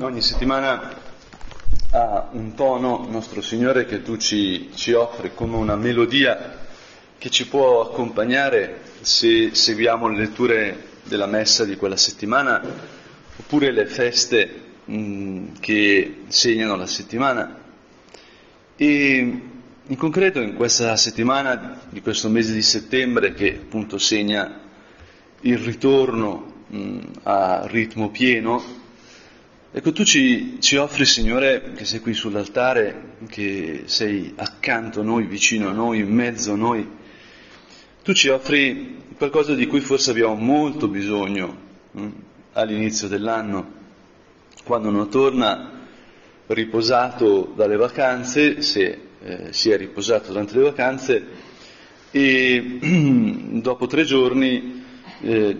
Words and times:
ogni 0.00 0.20
settimana 0.20 0.94
ha 1.92 2.28
un 2.32 2.54
tono, 2.54 3.06
nostro 3.08 3.40
Signore, 3.40 3.86
che 3.86 4.02
tu 4.02 4.18
ci, 4.18 4.70
ci 4.74 4.92
offri 4.92 5.32
come 5.34 5.56
una 5.56 5.74
melodia 5.74 6.58
che 7.16 7.30
ci 7.30 7.48
può 7.48 7.80
accompagnare 7.80 8.80
se 9.00 9.54
seguiamo 9.54 10.08
le 10.08 10.18
letture 10.18 10.84
della 11.04 11.26
messa 11.26 11.64
di 11.64 11.76
quella 11.76 11.96
settimana 11.96 12.60
oppure 13.38 13.72
le 13.72 13.86
feste 13.86 14.60
mh, 14.84 15.58
che 15.60 16.24
segnano 16.28 16.76
la 16.76 16.86
settimana. 16.86 17.58
E 18.76 19.40
in 19.86 19.96
concreto 19.96 20.40
in 20.42 20.56
questa 20.56 20.94
settimana 20.96 21.80
di 21.88 22.02
questo 22.02 22.28
mese 22.28 22.52
di 22.52 22.62
settembre 22.62 23.32
che 23.32 23.60
appunto 23.62 23.96
segna 23.96 24.60
il 25.40 25.58
ritorno 25.58 26.64
mh, 26.66 26.98
a 27.22 27.62
ritmo 27.66 28.10
pieno, 28.10 28.79
Ecco, 29.72 29.92
tu 29.92 30.02
ci, 30.02 30.56
ci, 30.58 30.74
offri, 30.74 31.04
Signore, 31.04 31.74
che 31.76 31.84
sei 31.84 32.00
qui 32.00 32.12
sull'altare, 32.12 33.18
che 33.28 33.82
sei 33.84 34.32
accanto 34.34 34.98
a 34.98 35.04
noi, 35.04 35.26
vicino 35.26 35.68
a 35.68 35.72
noi, 35.72 36.00
in 36.00 36.12
mezzo 36.12 36.54
a 36.54 36.56
noi, 36.56 36.84
tu 38.02 38.12
ci 38.12 38.26
offri 38.30 38.96
qualcosa 39.16 39.54
di 39.54 39.68
cui 39.68 39.78
forse 39.78 40.10
abbiamo 40.10 40.34
molto 40.34 40.88
bisogno 40.88 41.56
hm, 41.92 42.12
all'inizio 42.54 43.06
dell'anno, 43.06 43.72
quando 44.64 44.88
uno 44.88 45.06
torna 45.06 45.70
riposato 46.48 47.52
dalle 47.54 47.76
vacanze, 47.76 48.62
se 48.62 48.98
eh, 49.22 49.52
si 49.52 49.70
è 49.70 49.76
riposato 49.76 50.32
durante 50.32 50.56
le 50.56 50.62
vacanze, 50.62 51.26
e 52.10 53.60
dopo 53.62 53.86
tre 53.86 54.02
giorni 54.02 54.82
eh, 55.20 55.56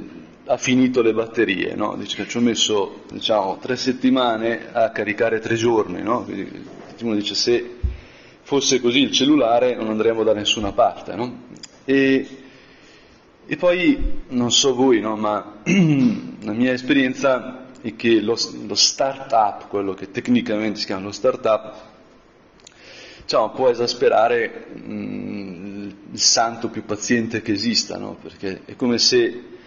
ha 0.50 0.56
finito 0.56 1.00
le 1.00 1.12
batterie, 1.12 1.76
no? 1.76 1.94
Dice 1.94 2.26
ci 2.26 2.36
ho 2.36 2.40
messo 2.40 3.02
diciamo, 3.12 3.58
tre 3.58 3.76
settimane 3.76 4.72
a 4.72 4.90
caricare 4.90 5.38
tre 5.38 5.54
giorni, 5.54 6.02
no? 6.02 6.24
Quindi 6.24 6.66
uno 7.02 7.14
dice 7.14 7.36
se 7.36 7.76
fosse 8.42 8.80
così 8.80 8.98
il 8.98 9.12
cellulare 9.12 9.76
non 9.76 9.90
andremo 9.90 10.24
da 10.24 10.34
nessuna 10.34 10.72
parte, 10.72 11.14
no? 11.14 11.44
E, 11.84 12.28
e 13.46 13.56
poi, 13.56 14.22
non 14.30 14.50
so 14.50 14.74
voi, 14.74 14.98
no? 14.98 15.14
ma 15.14 15.60
la 15.62 16.52
mia 16.52 16.72
esperienza 16.72 17.66
è 17.80 17.94
che 17.94 18.20
lo, 18.20 18.36
lo 18.66 18.74
start-up, 18.74 19.68
quello 19.68 19.94
che 19.94 20.10
tecnicamente 20.10 20.80
si 20.80 20.86
chiama 20.86 21.04
lo 21.04 21.12
start-up, 21.12 21.74
diciamo, 23.22 23.50
può 23.50 23.68
esasperare 23.68 24.66
mh, 24.74 25.92
il 26.10 26.20
santo 26.20 26.70
più 26.70 26.84
paziente 26.84 27.40
che 27.40 27.52
esista, 27.52 27.96
no? 27.98 28.16
perché 28.20 28.62
è 28.64 28.74
come 28.74 28.98
se 28.98 29.58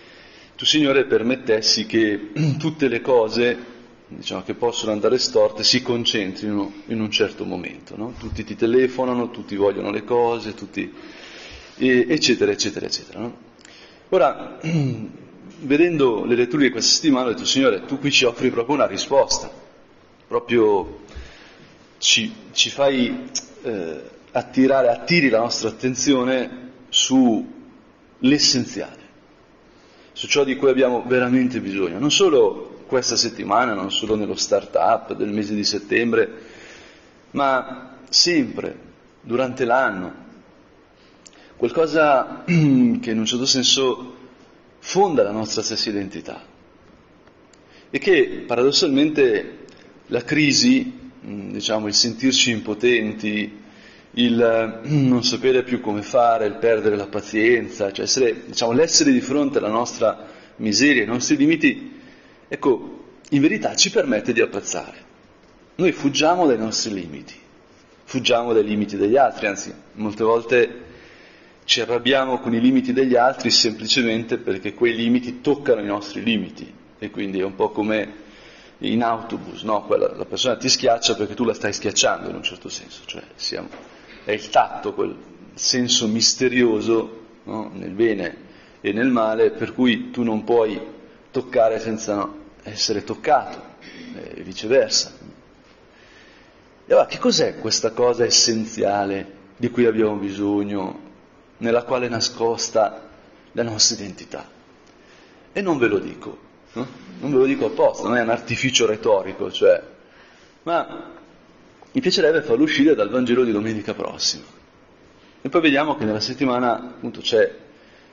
tu 0.55 0.65
Signore 0.65 1.05
permettessi 1.05 1.85
che 1.85 2.31
tutte 2.59 2.87
le 2.87 3.01
cose 3.01 3.71
diciamo, 4.07 4.43
che 4.43 4.53
possono 4.53 4.91
andare 4.91 5.17
storte 5.17 5.63
si 5.63 5.81
concentrino 5.81 6.71
in 6.87 7.01
un 7.01 7.09
certo 7.09 7.45
momento, 7.45 7.95
no? 7.97 8.13
tutti 8.17 8.43
ti 8.43 8.55
telefonano, 8.55 9.31
tutti 9.31 9.55
vogliono 9.55 9.89
le 9.89 10.03
cose, 10.03 10.53
tutti, 10.53 10.93
e, 11.77 12.05
eccetera, 12.07 12.51
eccetera, 12.51 12.85
eccetera. 12.85 13.19
No? 13.19 13.35
Ora, 14.09 14.59
vedendo 15.61 16.25
le 16.25 16.35
letture 16.35 16.63
di 16.63 16.69
questa 16.69 16.93
settimana, 16.93 17.29
ho 17.29 17.31
detto 17.31 17.45
Signore, 17.45 17.85
tu 17.85 17.97
qui 17.99 18.11
ci 18.11 18.25
offri 18.25 18.51
proprio 18.51 18.75
una 18.75 18.85
risposta, 18.85 19.49
proprio 20.27 20.99
ci, 21.97 22.31
ci 22.51 22.69
fai 22.69 23.31
eh, 23.63 24.01
attirare, 24.31 24.89
attiri 24.89 25.29
la 25.29 25.39
nostra 25.39 25.69
attenzione 25.69 26.69
sull'essenziale 26.89 29.02
su 30.23 30.29
ciò 30.29 30.45
di 30.45 30.55
cui 30.55 30.69
abbiamo 30.69 31.03
veramente 31.05 31.59
bisogno, 31.59 31.99
non 31.99 32.09
solo 32.09 32.85
questa 32.87 33.17
settimana, 33.17 33.73
non 33.73 33.91
solo 33.91 34.15
nello 34.15 34.35
start-up 34.35 35.15
del 35.15 35.33
mese 35.33 35.53
di 35.53 35.65
settembre, 35.65 36.31
ma 37.31 37.97
sempre, 38.07 38.73
durante 39.19 39.65
l'anno, 39.65 40.13
qualcosa 41.57 42.43
che 42.47 42.53
in 42.53 43.17
un 43.17 43.25
certo 43.25 43.45
senso 43.45 44.15
fonda 44.79 45.23
la 45.23 45.31
nostra 45.31 45.61
stessa 45.61 45.89
identità. 45.89 46.41
E 47.89 47.99
che 47.99 48.45
paradossalmente 48.47 49.65
la 50.05 50.23
crisi, 50.23 51.11
diciamo 51.19 51.87
il 51.87 51.93
sentirci 51.93 52.51
impotenti, 52.51 53.61
il 54.15 54.81
non 54.83 55.23
sapere 55.23 55.63
più 55.63 55.79
come 55.79 56.01
fare, 56.01 56.45
il 56.45 56.55
perdere 56.55 56.95
la 56.95 57.07
pazienza, 57.07 57.91
cioè 57.91 58.05
essere, 58.05 58.45
diciamo, 58.47 58.71
l'essere 58.73 59.11
di 59.11 59.21
fronte 59.21 59.57
alla 59.57 59.69
nostra 59.69 60.27
miseria, 60.57 61.01
ai 61.01 61.07
nostri 61.07 61.37
limiti, 61.37 61.99
ecco, 62.47 63.01
in 63.29 63.41
verità 63.41 63.75
ci 63.75 63.89
permette 63.89 64.33
di 64.33 64.41
apprezzare. 64.41 65.11
Noi 65.75 65.91
fuggiamo 65.91 66.45
dai 66.45 66.57
nostri 66.57 66.93
limiti, 66.93 67.33
fuggiamo 68.03 68.53
dai 68.53 68.63
limiti 68.63 68.95
degli 68.95 69.17
altri, 69.17 69.47
anzi, 69.47 69.73
molte 69.93 70.23
volte 70.23 70.81
ci 71.65 71.81
arrabbiamo 71.81 72.39
con 72.39 72.53
i 72.53 72.59
limiti 72.59 72.91
degli 72.91 73.15
altri 73.15 73.49
semplicemente 73.49 74.37
perché 74.37 74.73
quei 74.73 74.93
limiti 74.93 75.39
toccano 75.39 75.81
i 75.81 75.85
nostri 75.85 76.21
limiti 76.21 76.71
e 76.99 77.09
quindi 77.09 77.39
è 77.39 77.43
un 77.43 77.55
po' 77.55 77.69
come 77.69 78.21
in 78.79 79.01
autobus, 79.01 79.63
no? 79.63 79.83
Quella, 79.83 80.13
la 80.13 80.25
persona 80.25 80.57
ti 80.57 80.67
schiaccia 80.67 81.15
perché 81.15 81.33
tu 81.33 81.45
la 81.45 81.53
stai 81.53 81.71
schiacciando 81.71 82.29
in 82.29 82.35
un 82.35 82.43
certo 82.43 82.67
senso, 82.67 83.01
cioè 83.05 83.23
siamo 83.35 83.69
è 84.25 84.31
il 84.31 84.49
tatto, 84.49 84.93
quel 84.93 85.15
senso 85.53 86.07
misterioso 86.07 87.21
no? 87.43 87.69
nel 87.73 87.91
bene 87.91 88.51
e 88.81 88.91
nel 88.91 89.09
male, 89.09 89.51
per 89.51 89.73
cui 89.73 90.11
tu 90.11 90.23
non 90.23 90.43
puoi 90.43 90.79
toccare 91.31 91.79
senza 91.79 92.29
essere 92.63 93.03
toccato, 93.03 93.61
e 94.13 94.41
viceversa. 94.41 95.11
E 96.85 96.91
allora, 96.91 97.07
che 97.07 97.17
cos'è 97.17 97.59
questa 97.59 97.91
cosa 97.91 98.25
essenziale 98.25 99.41
di 99.57 99.69
cui 99.69 99.85
abbiamo 99.85 100.15
bisogno, 100.15 101.11
nella 101.57 101.83
quale 101.83 102.07
è 102.07 102.09
nascosta 102.09 103.09
la 103.53 103.63
nostra 103.63 103.95
identità? 103.95 104.49
E 105.53 105.61
non 105.61 105.77
ve 105.77 105.87
lo 105.87 105.99
dico, 105.99 106.37
no? 106.73 106.87
non 107.19 107.31
ve 107.31 107.37
lo 107.37 107.45
dico 107.45 107.67
apposta, 107.67 108.07
non 108.07 108.17
è 108.17 108.21
un 108.21 108.29
artificio 108.29 108.85
retorico, 108.85 109.51
cioè, 109.51 109.81
ma 110.63 111.11
mi 111.93 112.01
piacerebbe 112.01 112.41
farlo 112.41 112.63
uscire 112.63 112.95
dal 112.95 113.09
Vangelo 113.09 113.43
di 113.43 113.51
domenica 113.51 113.93
prossima. 113.93 114.43
E 115.41 115.49
poi 115.49 115.61
vediamo 115.61 115.95
che 115.95 116.05
nella 116.05 116.19
settimana 116.19 116.75
appunto 116.75 117.21
c'è 117.21 117.55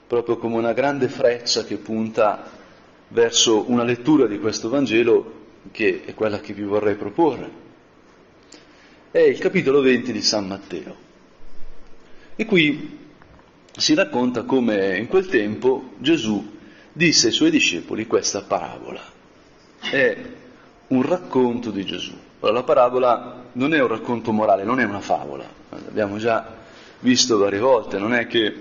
proprio 0.06 0.36
come 0.36 0.56
una 0.56 0.74
grande 0.74 1.08
freccia 1.08 1.64
che 1.64 1.76
punta 1.76 2.50
verso 3.08 3.70
una 3.70 3.84
lettura 3.84 4.26
di 4.26 4.38
questo 4.38 4.68
Vangelo 4.68 5.38
che 5.70 6.02
è 6.04 6.14
quella 6.14 6.40
che 6.40 6.52
vi 6.52 6.62
vorrei 6.62 6.94
proporre. 6.94 7.68
È 9.10 9.18
il 9.18 9.38
capitolo 9.38 9.80
20 9.80 10.12
di 10.12 10.22
San 10.22 10.46
Matteo. 10.46 10.96
E 12.36 12.44
qui 12.44 12.98
si 13.74 13.94
racconta 13.94 14.42
come 14.42 14.98
in 14.98 15.06
quel 15.06 15.26
tempo 15.26 15.92
Gesù 15.98 16.58
disse 16.92 17.28
ai 17.28 17.32
suoi 17.32 17.50
discepoli 17.50 18.06
questa 18.06 18.42
parabola. 18.42 19.02
È 19.80 20.16
un 20.88 21.02
racconto 21.02 21.70
di 21.70 21.84
Gesù. 21.84 22.28
Ora, 22.40 22.52
la 22.52 22.62
parabola 22.62 23.44
non 23.52 23.74
è 23.74 23.80
un 23.80 23.88
racconto 23.88 24.32
morale, 24.32 24.64
non 24.64 24.80
è 24.80 24.84
una 24.84 25.00
favola, 25.00 25.44
l'abbiamo 25.68 26.16
già 26.16 26.58
visto 27.00 27.36
varie 27.38 27.58
volte, 27.58 27.98
non 27.98 28.14
è 28.14 28.26
che 28.26 28.54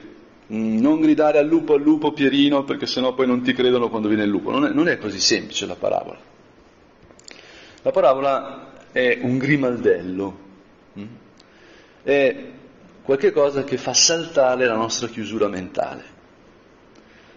mh, 0.48 0.56
mm, 0.56 0.80
non 0.80 1.00
gridare 1.00 1.38
al 1.38 1.48
lupo 1.48 1.74
al 1.76 1.82
lupo 1.82 2.12
Pierino 2.12 2.64
perché 2.64 2.86
sennò 2.86 3.14
poi 3.14 3.28
non 3.28 3.42
ti 3.42 3.54
credono 3.54 3.90
quando 3.90 4.10
viene 4.10 4.24
il 4.24 4.30
lupo, 4.30 4.52
non 4.52 4.66
è, 4.66 4.72
non 4.72 4.90
è 4.90 4.98
così 4.98 5.20
semplice 5.20 5.66
la 5.66 5.76
parabola. 5.76 6.18
La 7.82 7.92
parabola 7.92 8.72
è 8.92 9.20
un 9.22 9.38
grimaldello, 9.38 10.38
mh? 10.94 11.02
Mm? 11.02 11.06
è 12.04 12.36
qualcosa 13.04 13.64
che 13.64 13.78
fa 13.78 13.94
saltare 13.94 14.66
la 14.66 14.76
nostra 14.76 15.08
chiusura 15.08 15.48
mentale. 15.48 16.18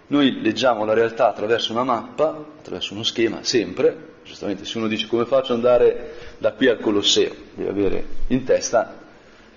Noi 0.08 0.42
leggiamo 0.42 0.84
la 0.84 0.92
realtà 0.92 1.28
attraverso 1.28 1.72
una 1.72 1.84
mappa, 1.84 2.28
attraverso 2.58 2.92
uno 2.94 3.02
schema, 3.02 3.42
sempre, 3.42 4.11
giustamente 4.24 4.64
se 4.64 4.78
uno 4.78 4.88
dice 4.88 5.06
come 5.06 5.24
faccio 5.24 5.52
ad 5.52 5.58
andare 5.58 6.34
da 6.38 6.52
qui 6.52 6.68
al 6.68 6.80
Colosseo, 6.80 7.34
deve 7.54 7.70
avere 7.70 8.06
in 8.28 8.44
testa 8.44 9.00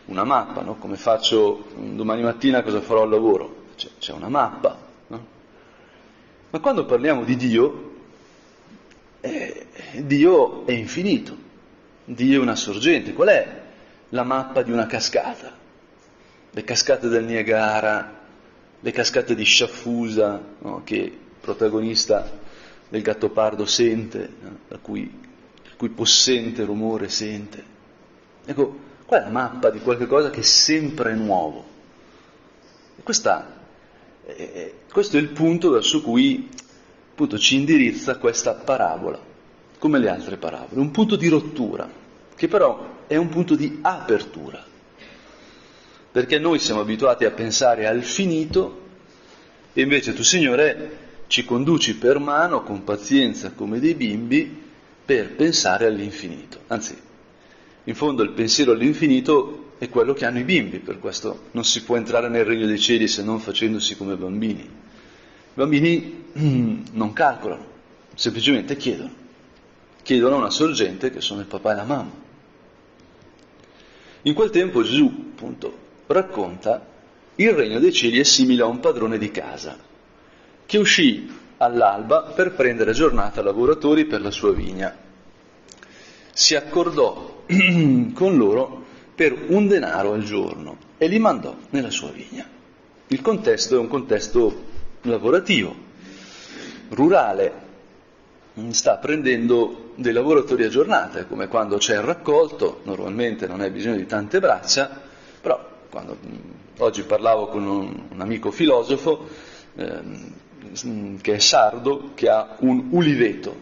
una 0.06 0.24
mappa, 0.24 0.62
no? 0.62 0.76
come 0.76 0.98
faccio 0.98 1.66
domani 1.76 2.22
mattina 2.22 2.62
cosa 2.62 2.82
farò 2.82 3.04
al 3.04 3.10
lavoro, 3.10 3.64
c'è, 3.76 3.90
c'è 4.00 4.14
una 4.14 4.30
mappa. 4.30 4.78
No? 5.08 5.26
Ma 6.52 6.60
quando 6.60 6.86
parliamo 6.86 7.24
di 7.24 7.36
Dio, 7.36 7.94
eh, 9.22 9.66
Dio 9.98 10.66
è 10.66 10.72
infinito, 10.72 11.36
Dio 12.06 12.40
è 12.40 12.42
una 12.42 12.56
sorgente. 12.56 13.14
Qual 13.14 13.30
è 13.30 13.62
la 14.10 14.24
mappa 14.24 14.62
di 14.62 14.72
una 14.72 14.86
cascata? 14.86 15.52
Le 16.52 16.64
cascate 16.64 17.08
del 17.08 17.26
Niagara, 17.26 18.14
le 18.80 18.92
cascate 18.92 19.34
di 19.34 19.44
Sciaffusa, 19.44 20.42
no? 20.60 20.82
che 20.84 21.12
protagonista 21.42 22.44
del 22.90 23.02
Gattopardo 23.02 23.66
sente, 23.66 24.30
da 24.68 24.78
cui, 24.78 25.02
il 25.02 25.76
cui 25.76 25.90
possente 25.90 26.64
rumore 26.64 27.10
sente. 27.10 27.64
Ecco, 28.46 28.80
qua 29.06 29.20
è 29.20 29.22
la 29.22 29.30
mappa 29.30 29.70
di 29.70 29.80
qualche 29.80 30.08
cosa 30.08 30.30
che 30.30 30.42
è 30.42 30.44
sempre 30.44 31.14
nuovo. 31.16 31.66
E 32.98 33.04
questa, 33.04 33.60
eh, 34.26 34.74
questo 34.92 35.18
è 35.18 35.20
il 35.20 35.30
punto 35.30 35.70
verso 35.72 36.02
cui 36.02 36.50
appunto, 37.12 37.40
ci 37.40 37.56
indirizza 37.56 38.18
questa 38.18 38.54
parabola. 38.54 39.34
come 39.78 40.00
le 40.00 40.10
altre 40.10 40.38
parabole, 40.38 40.82
un 40.82 40.90
punto 40.90 41.16
di 41.16 41.28
rottura, 41.28 41.88
che 42.36 42.48
però 42.48 43.04
è 43.08 43.18
un 43.18 43.30
punto 43.30 43.56
di 43.56 43.80
apertura. 43.82 44.64
Perché 46.12 46.40
noi 46.40 46.60
siamo 46.60 46.80
abituati 46.80 47.26
a 47.26 47.32
pensare 47.32 47.86
al 47.86 48.02
finito 48.02 48.82
e 49.74 49.82
invece 49.82 50.14
tu, 50.14 50.24
Signore, 50.24 51.05
ci 51.28 51.44
conduci 51.44 51.96
per 51.96 52.20
mano 52.20 52.64
con 52.64 52.84
pazienza 52.84 53.52
come 53.52 53.80
dei 53.80 53.96
bimbi 53.96 54.64
per 55.06 55.36
pensare 55.36 55.86
all'infinito. 55.86 56.60
Anzi, 56.68 56.96
in 57.84 57.96
fondo 57.96 58.24
il 58.24 58.32
pensiero 58.32 58.72
all'infinito 58.72 59.74
è 59.78 59.90
quello 59.90 60.14
che 60.14 60.26
hanno 60.26 60.40
i 60.40 60.44
bimbi, 60.44 60.80
per 60.80 61.00
questo 61.00 61.46
non 61.52 61.64
si 61.64 61.84
può 61.84 61.98
entrare 61.98 62.30
nel 62.30 62.46
regno 62.46 62.66
dei 62.66 62.80
cieli 62.80 63.08
se 63.08 63.24
non 63.24 63.40
facendosi 63.40 63.98
come 63.98 64.16
bambini. 64.16 64.62
I 64.62 65.54
bambini 65.54 66.24
non 66.92 67.14
calcolano, 67.14 67.66
semplicemente 68.16 68.78
chiedono. 68.78 69.24
Chiedono 70.02 70.36
a 70.36 70.40
una 70.40 70.50
sorgente 70.52 71.10
che 71.10 71.22
sono 71.22 71.40
il 71.40 71.48
papà 71.48 71.72
e 71.72 71.76
la 71.76 71.84
mamma. 71.84 72.24
In 74.24 74.34
quel 74.34 74.50
tempo 74.52 74.84
Gesù, 74.84 75.06
appunto, 75.06 75.78
racconta 76.08 76.94
il 77.36 77.52
regno 77.52 77.80
dei 77.80 77.92
cieli 77.92 78.20
è 78.20 78.24
simile 78.24 78.62
a 78.62 78.68
un 78.68 78.80
padrone 78.80 79.18
di 79.18 79.30
casa 79.30 79.94
che 80.66 80.78
uscì 80.78 81.32
all'alba 81.58 82.34
per 82.36 82.54
prendere 82.54 82.94
giornata 82.94 83.42
lavoratori 83.42 84.06
per 84.06 84.22
la 84.22 84.32
sua 84.32 84.52
vigna. 84.52 84.96
Si 86.34 86.56
accordò 86.56 87.44
con 88.14 88.38
loro 88.38 88.84
per 89.16 89.46
un 89.48 89.68
denaro 89.68 90.14
al 90.14 90.24
giorno 90.24 90.78
e 90.98 91.08
li 91.08 91.20
mandò 91.20 91.56
nella 91.70 91.92
sua 91.92 92.10
vigna. 92.10 92.46
Il 93.08 93.22
contesto 93.22 93.76
è 93.76 93.80
un 93.80 93.88
contesto 93.88 94.64
lavorativo, 95.04 95.74
rurale, 96.90 97.64
sta 98.70 98.98
prendendo 98.98 99.92
dei 99.96 100.12
lavoratori 100.12 100.64
a 100.64 100.70
giornata, 100.70 101.26
come 101.26 101.48
quando 101.48 101.78
c'è 101.78 101.94
il 101.94 102.02
raccolto, 102.02 102.82
normalmente 102.84 103.48
non 103.48 103.62
hai 103.62 103.70
bisogno 103.70 103.98
di 103.98 104.08
tante 104.08 104.40
braccia, 104.40 105.02
però 105.40 105.64
quando, 105.90 106.18
oggi 106.80 107.04
parlavo 107.04 107.48
con 107.48 107.66
un, 107.66 108.04
un 108.10 108.22
amico 108.22 108.50
filosofo, 108.50 109.28
ehm, 109.76 110.06
Mm, 110.06 110.32
che 111.22 111.34
è 111.34 111.40
sardo, 111.40 112.12
che 112.14 112.30
ha 112.30 112.56
un 112.60 112.88
uliveto, 112.92 113.56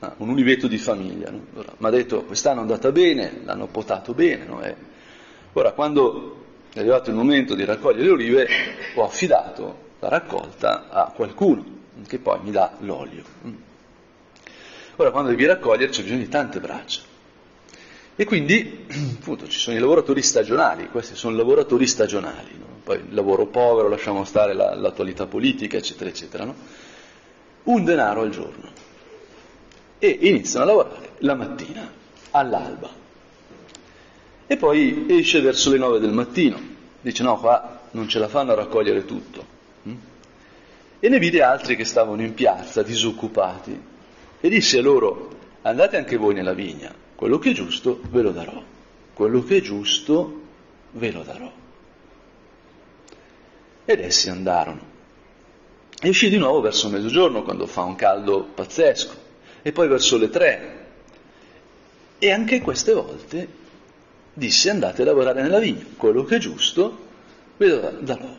ah, 0.00 0.14
un 0.18 0.30
uliveto 0.30 0.66
di 0.66 0.78
famiglia. 0.78 1.30
No? 1.30 1.44
mi 1.52 1.86
ha 1.86 1.90
detto 1.90 2.24
quest'anno 2.24 2.60
è 2.60 2.62
andata 2.62 2.92
bene, 2.92 3.40
l'hanno 3.44 3.66
potato 3.66 4.14
bene. 4.14 4.44
No? 4.44 4.62
ora, 5.52 5.72
quando 5.72 6.44
è 6.72 6.80
arrivato 6.80 7.10
il 7.10 7.16
momento 7.16 7.54
di 7.54 7.64
raccogliere 7.64 8.04
le 8.04 8.10
olive, 8.10 8.48
ho 8.94 9.04
affidato 9.04 9.84
la 10.00 10.08
raccolta 10.08 10.88
a 10.90 11.12
qualcuno 11.14 11.64
che 12.06 12.18
poi 12.18 12.40
mi 12.42 12.50
dà 12.50 12.76
l'olio. 12.80 13.24
Mm. 13.46 13.54
Ora, 14.96 15.10
quando 15.10 15.30
devi 15.30 15.44
raccogliere 15.44 15.90
c'è 15.90 16.02
bisogno 16.02 16.20
di 16.20 16.28
tante 16.28 16.60
braccia. 16.60 17.02
E 18.14 18.24
quindi, 18.24 18.86
appunto, 19.20 19.46
ci 19.48 19.58
sono 19.58 19.76
i 19.76 19.80
lavoratori 19.80 20.22
stagionali, 20.22 20.88
questi 20.88 21.14
sono 21.14 21.36
lavoratori 21.36 21.86
stagionali. 21.86 22.50
No? 22.58 22.75
Poi 22.86 22.98
il 22.98 23.14
lavoro 23.14 23.46
povero, 23.46 23.88
lasciamo 23.88 24.22
stare 24.22 24.54
la, 24.54 24.72
l'attualità 24.76 25.26
politica, 25.26 25.76
eccetera, 25.76 26.08
eccetera, 26.08 26.44
no? 26.44 26.54
un 27.64 27.82
denaro 27.82 28.20
al 28.20 28.30
giorno. 28.30 28.70
E 29.98 30.18
iniziano 30.20 30.64
a 30.64 30.68
lavorare 30.68 31.10
la 31.18 31.34
mattina, 31.34 31.92
all'alba. 32.30 32.88
E 34.46 34.56
poi 34.56 35.04
esce 35.08 35.40
verso 35.40 35.68
le 35.70 35.78
nove 35.78 35.98
del 35.98 36.12
mattino, 36.12 36.60
dice 37.00 37.24
no, 37.24 37.36
qua 37.40 37.88
non 37.90 38.06
ce 38.06 38.20
la 38.20 38.28
fanno 38.28 38.52
a 38.52 38.54
raccogliere 38.54 39.04
tutto. 39.04 39.44
Mm? 39.88 39.94
E 41.00 41.08
ne 41.08 41.18
vide 41.18 41.42
altri 41.42 41.74
che 41.74 41.84
stavano 41.84 42.22
in 42.22 42.34
piazza, 42.34 42.84
disoccupati, 42.84 43.82
e 44.40 44.48
disse 44.48 44.78
a 44.78 44.82
loro, 44.82 45.30
andate 45.62 45.96
anche 45.96 46.16
voi 46.16 46.34
nella 46.34 46.54
vigna, 46.54 46.94
quello 47.16 47.40
che 47.40 47.50
è 47.50 47.52
giusto 47.52 47.98
ve 48.10 48.22
lo 48.22 48.30
darò, 48.30 48.62
quello 49.12 49.42
che 49.42 49.56
è 49.56 49.60
giusto 49.60 50.42
ve 50.92 51.10
lo 51.10 51.22
darò 51.24 51.64
ed 53.86 54.00
essi 54.00 54.28
andarono. 54.28 54.94
E 55.98 56.08
uscì 56.10 56.28
di 56.28 56.36
nuovo 56.36 56.60
verso 56.60 56.90
mezzogiorno 56.90 57.42
quando 57.42 57.66
fa 57.66 57.84
un 57.84 57.94
caldo 57.94 58.42
pazzesco, 58.42 59.14
e 59.62 59.72
poi 59.72 59.88
verso 59.88 60.18
le 60.18 60.28
tre. 60.28 60.84
E 62.18 62.30
anche 62.30 62.60
queste 62.60 62.92
volte 62.92 63.48
disse 64.34 64.68
andate 64.68 65.00
a 65.00 65.06
lavorare 65.06 65.40
nella 65.40 65.58
vigna, 65.58 65.84
quello 65.96 66.24
che 66.24 66.36
è 66.36 66.38
giusto 66.38 67.04
ve 67.56 67.68
lo 67.68 67.96
darò. 68.00 68.36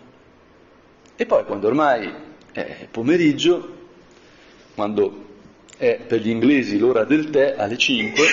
E 1.15 1.25
poi 1.25 1.45
quando 1.45 1.67
ormai 1.67 2.13
è 2.51 2.87
pomeriggio, 2.91 3.75
quando 4.75 5.25
è 5.77 5.99
per 6.05 6.21
gli 6.21 6.29
inglesi 6.29 6.77
l'ora 6.77 7.03
del 7.03 7.29
tè 7.29 7.55
alle 7.57 7.77
5, 7.77 8.25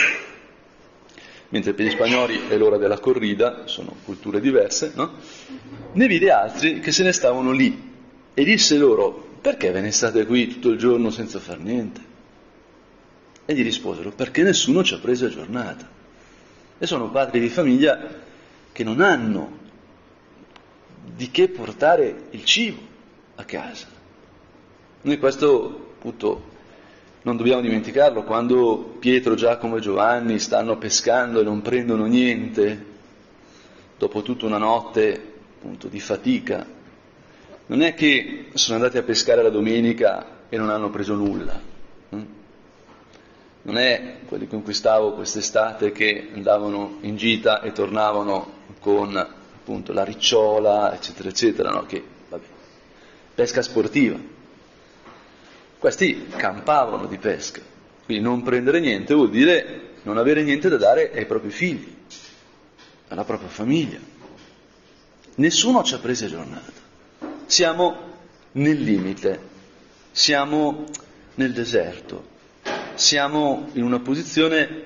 mentre 1.54 1.72
per 1.72 1.86
gli 1.86 1.90
spagnoli 1.90 2.48
è 2.48 2.56
l'ora 2.56 2.78
della 2.78 2.98
corrida, 2.98 3.68
sono 3.68 3.94
culture 4.04 4.40
diverse, 4.40 4.90
no? 4.96 5.12
Ne 5.92 6.08
vide 6.08 6.32
altri 6.32 6.80
che 6.80 6.90
se 6.90 7.04
ne 7.04 7.12
stavano 7.12 7.52
lì 7.52 7.92
e 8.34 8.44
disse 8.44 8.76
loro, 8.76 9.38
perché 9.40 9.70
ve 9.70 9.80
ne 9.80 9.92
state 9.92 10.26
qui 10.26 10.48
tutto 10.48 10.70
il 10.70 10.78
giorno 10.78 11.10
senza 11.10 11.38
far 11.38 11.60
niente? 11.60 12.00
E 13.44 13.54
gli 13.54 13.62
risposero, 13.62 14.10
perché 14.10 14.42
nessuno 14.42 14.82
ci 14.82 14.94
ha 14.94 14.98
preso 14.98 15.26
a 15.26 15.28
giornata. 15.28 15.88
E 16.76 16.86
sono 16.88 17.08
padri 17.10 17.38
di 17.38 17.48
famiglia 17.48 18.00
che 18.72 18.82
non 18.82 19.00
hanno 19.00 19.58
di 21.14 21.30
che 21.30 21.48
portare 21.48 22.22
il 22.30 22.44
cibo 22.44 22.80
a 23.36 23.44
casa. 23.44 23.86
Noi 25.02 25.18
questo 25.20 25.92
appunto 25.98 26.50
non 27.24 27.36
dobbiamo 27.38 27.62
dimenticarlo, 27.62 28.22
quando 28.22 28.96
Pietro, 28.98 29.34
Giacomo 29.34 29.76
e 29.76 29.80
Giovanni 29.80 30.38
stanno 30.38 30.76
pescando 30.76 31.40
e 31.40 31.44
non 31.44 31.62
prendono 31.62 32.04
niente, 32.04 32.92
dopo 33.96 34.20
tutta 34.20 34.44
una 34.44 34.58
notte 34.58 35.32
appunto, 35.56 35.88
di 35.88 36.00
fatica, 36.00 36.66
non 37.66 37.80
è 37.80 37.94
che 37.94 38.48
sono 38.52 38.76
andati 38.76 38.98
a 38.98 39.02
pescare 39.02 39.42
la 39.42 39.48
domenica 39.48 40.42
e 40.50 40.58
non 40.58 40.68
hanno 40.68 40.90
preso 40.90 41.14
nulla. 41.14 41.58
Hm? 42.10 42.22
Non 43.62 43.78
è 43.78 44.16
quelli 44.26 44.46
con 44.46 44.62
cui 44.62 44.74
stavo 44.74 45.14
quest'estate 45.14 45.92
che 45.92 46.28
andavano 46.34 46.98
in 47.00 47.16
gita 47.16 47.62
e 47.62 47.72
tornavano 47.72 48.52
con 48.80 49.16
appunto 49.16 49.94
la 49.94 50.04
ricciola, 50.04 50.92
eccetera, 50.94 51.30
eccetera, 51.30 51.70
no? 51.70 51.86
che 51.86 52.04
vabbè, 52.28 52.44
pesca 53.34 53.62
sportiva. 53.62 54.33
Questi 55.84 56.28
campavano 56.34 57.04
di 57.04 57.18
pesca, 57.18 57.60
quindi 58.06 58.24
non 58.24 58.42
prendere 58.42 58.80
niente 58.80 59.12
vuol 59.12 59.28
dire 59.28 59.96
non 60.04 60.16
avere 60.16 60.42
niente 60.42 60.70
da 60.70 60.78
dare 60.78 61.12
ai 61.12 61.26
propri 61.26 61.50
figli, 61.50 61.94
alla 63.08 63.24
propria 63.24 63.50
famiglia. 63.50 63.98
Nessuno 65.34 65.82
ci 65.82 65.92
ha 65.92 65.98
preso 65.98 66.26
giornata. 66.26 66.72
Siamo 67.44 67.96
nel 68.52 68.80
limite, 68.80 69.38
siamo 70.10 70.86
nel 71.34 71.52
deserto, 71.52 72.28
siamo 72.94 73.68
in 73.74 73.82
una 73.82 74.00
posizione 74.00 74.84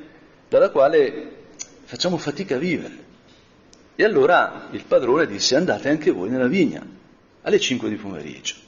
dalla 0.49 0.71
quale 0.71 1.45
facciamo 1.85 2.17
fatica 2.17 2.57
a 2.57 2.59
vivere. 2.59 3.05
E 3.95 4.03
allora 4.03 4.67
il 4.73 4.83
padrone 4.83 5.29
disse 5.29 5.55
andate 5.55 5.91
anche 5.91 6.11
voi 6.11 6.29
nella 6.29 6.49
vigna 6.49 6.85
alle 7.43 7.61
5 7.61 7.89
di 7.89 7.95
pomeriggio. 7.95 8.67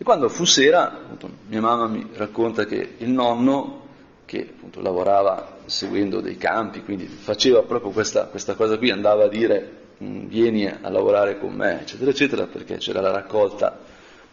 E 0.00 0.02
quando 0.02 0.30
fu 0.30 0.46
sera, 0.46 0.90
appunto, 0.90 1.28
mia 1.48 1.60
mamma 1.60 1.86
mi 1.86 2.08
racconta 2.14 2.64
che 2.64 2.94
il 2.96 3.10
nonno, 3.10 3.82
che 4.24 4.48
appunto 4.56 4.80
lavorava 4.80 5.58
seguendo 5.66 6.22
dei 6.22 6.38
campi, 6.38 6.82
quindi 6.82 7.04
faceva 7.04 7.60
proprio 7.64 7.90
questa, 7.90 8.24
questa 8.24 8.54
cosa 8.54 8.78
qui, 8.78 8.90
andava 8.90 9.24
a 9.24 9.28
dire 9.28 9.72
mm, 10.02 10.24
vieni 10.24 10.66
a 10.66 10.88
lavorare 10.88 11.38
con 11.38 11.52
me, 11.52 11.82
eccetera, 11.82 12.10
eccetera, 12.12 12.46
perché 12.46 12.78
c'era 12.78 13.02
la 13.02 13.10
raccolta 13.10 13.78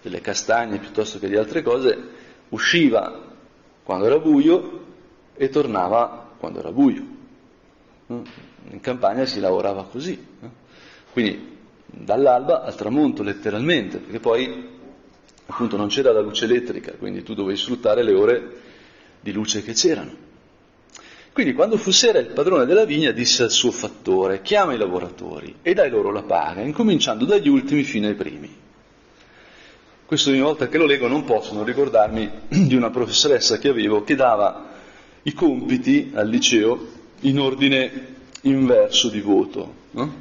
delle 0.02 0.22
castagne 0.22 0.78
piuttosto 0.78 1.20
che 1.20 1.28
di 1.28 1.36
altre 1.36 1.62
cose, 1.64 2.02
usciva 2.48 3.24
quando 3.84 4.06
era 4.06 4.20
buio 4.20 4.86
e 5.34 5.50
tornava 5.50 6.30
quando 6.38 6.60
era 6.60 6.72
buio. 6.72 7.06
Mm? 8.14 8.22
In 8.70 8.80
campagna 8.80 9.26
si 9.26 9.42
lavorava 9.42 9.84
così, 9.84 10.26
quindi 11.12 11.58
dall'alba 11.84 12.64
al 12.64 12.76
tramonto 12.76 13.22
letteralmente, 13.22 13.98
perché 13.98 14.22
poi 14.22 14.76
appunto 15.48 15.78
non 15.78 15.88
c'era 15.88 16.12
la 16.12 16.22
luce 16.22 16.46
elettrica, 16.46 16.94
quindi 16.94 17.24
tu 17.24 17.34
dovevi 17.34 17.58
sfruttare 17.58 18.04
le 18.04 18.14
ore 18.14 18.52
di 19.20 19.32
luce 19.32 19.64
che 19.64 19.74
c'erano. 19.74 20.26
Quindi 21.32 21.54
quando 21.54 21.78
fu 21.78 21.92
sera 21.92 22.18
il 22.20 22.28
padrone 22.28 22.66
della 22.66 22.86
vigna 22.86 23.12
disse 23.12 23.44
al 23.44 23.52
suo 23.52 23.72
fattore, 23.72 24.42
chiama 24.42 24.74
i 24.74 24.78
lavoratori 24.78 25.58
e 25.62 25.74
dai 25.74 25.90
loro 25.90 26.12
la 26.12 26.24
paga, 26.24 26.62
incominciando 26.62 27.26
dagli 27.26 27.48
ultimi 27.48 27.84
fino 27.84 28.08
ai 28.08 28.16
primi. 28.16 28.56
Questo 30.06 30.30
ogni 30.30 30.40
volta 30.40 30.68
che 30.68 30.78
lo 30.78 30.86
leggo 30.86 31.08
non 31.08 31.26
posso 31.26 31.54
non 31.54 31.64
ricordarmi 31.64 32.30
di 32.48 32.76
una 32.76 32.90
professoressa 32.90 33.58
che 33.58 33.68
avevo 33.68 34.04
che 34.04 34.16
dava 34.16 34.70
i 35.24 35.34
compiti 35.34 36.12
al 36.16 36.28
liceo 36.28 36.88
in 37.22 37.40
ordine 37.40 38.16
inverso 38.42 39.10
di 39.10 39.20
voto, 39.20 39.74
no? 39.92 40.14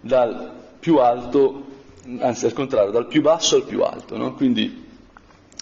dal 0.00 0.60
più 0.78 0.96
alto 0.98 1.71
anzi 2.18 2.46
al 2.46 2.52
contrario, 2.52 2.90
dal 2.90 3.06
più 3.06 3.22
basso 3.22 3.56
al 3.56 3.64
più 3.64 3.82
alto, 3.82 4.16
no? 4.16 4.34
quindi 4.34 4.86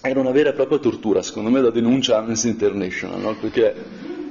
era 0.02 0.20
una 0.20 0.30
vera 0.30 0.50
e 0.50 0.52
propria 0.54 0.78
tortura, 0.78 1.22
secondo 1.22 1.50
me 1.50 1.60
la 1.60 1.70
denuncia 1.70 2.18
Amnesty 2.18 2.48
International, 2.48 3.20
no? 3.20 3.36
perché 3.36 3.74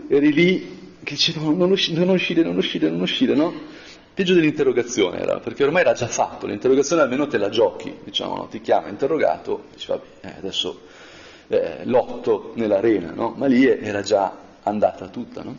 eri 0.07 0.33
lì 0.33 0.77
che 1.03 1.13
dicevano 1.13 1.51
non 1.51 1.71
uscire, 1.71 2.03
non 2.03 2.15
uscire, 2.15 2.43
non 2.43 2.57
uscire, 2.57 2.89
non 2.89 3.01
uscire, 3.01 3.35
no? 3.35 3.53
Peggio 4.13 4.33
dell'interrogazione 4.33 5.19
era, 5.19 5.39
perché 5.39 5.63
ormai 5.63 5.81
era 5.81 5.93
già 5.93 6.07
fatto, 6.07 6.45
l'interrogazione 6.45 7.03
almeno 7.03 7.27
te 7.27 7.37
la 7.37 7.49
giochi, 7.49 7.95
diciamo, 8.03 8.35
no? 8.35 8.47
ti 8.47 8.59
chiama 8.59 8.89
interrogato, 8.89 9.65
dici 9.73 9.87
vabbè, 9.87 10.05
eh, 10.21 10.33
adesso 10.37 10.81
eh, 11.47 11.85
lotto 11.85 12.51
nell'arena, 12.55 13.11
no? 13.11 13.33
ma 13.37 13.45
lì 13.45 13.65
era 13.65 14.01
già 14.01 14.35
andata 14.63 15.07
tutta. 15.07 15.43
No? 15.43 15.55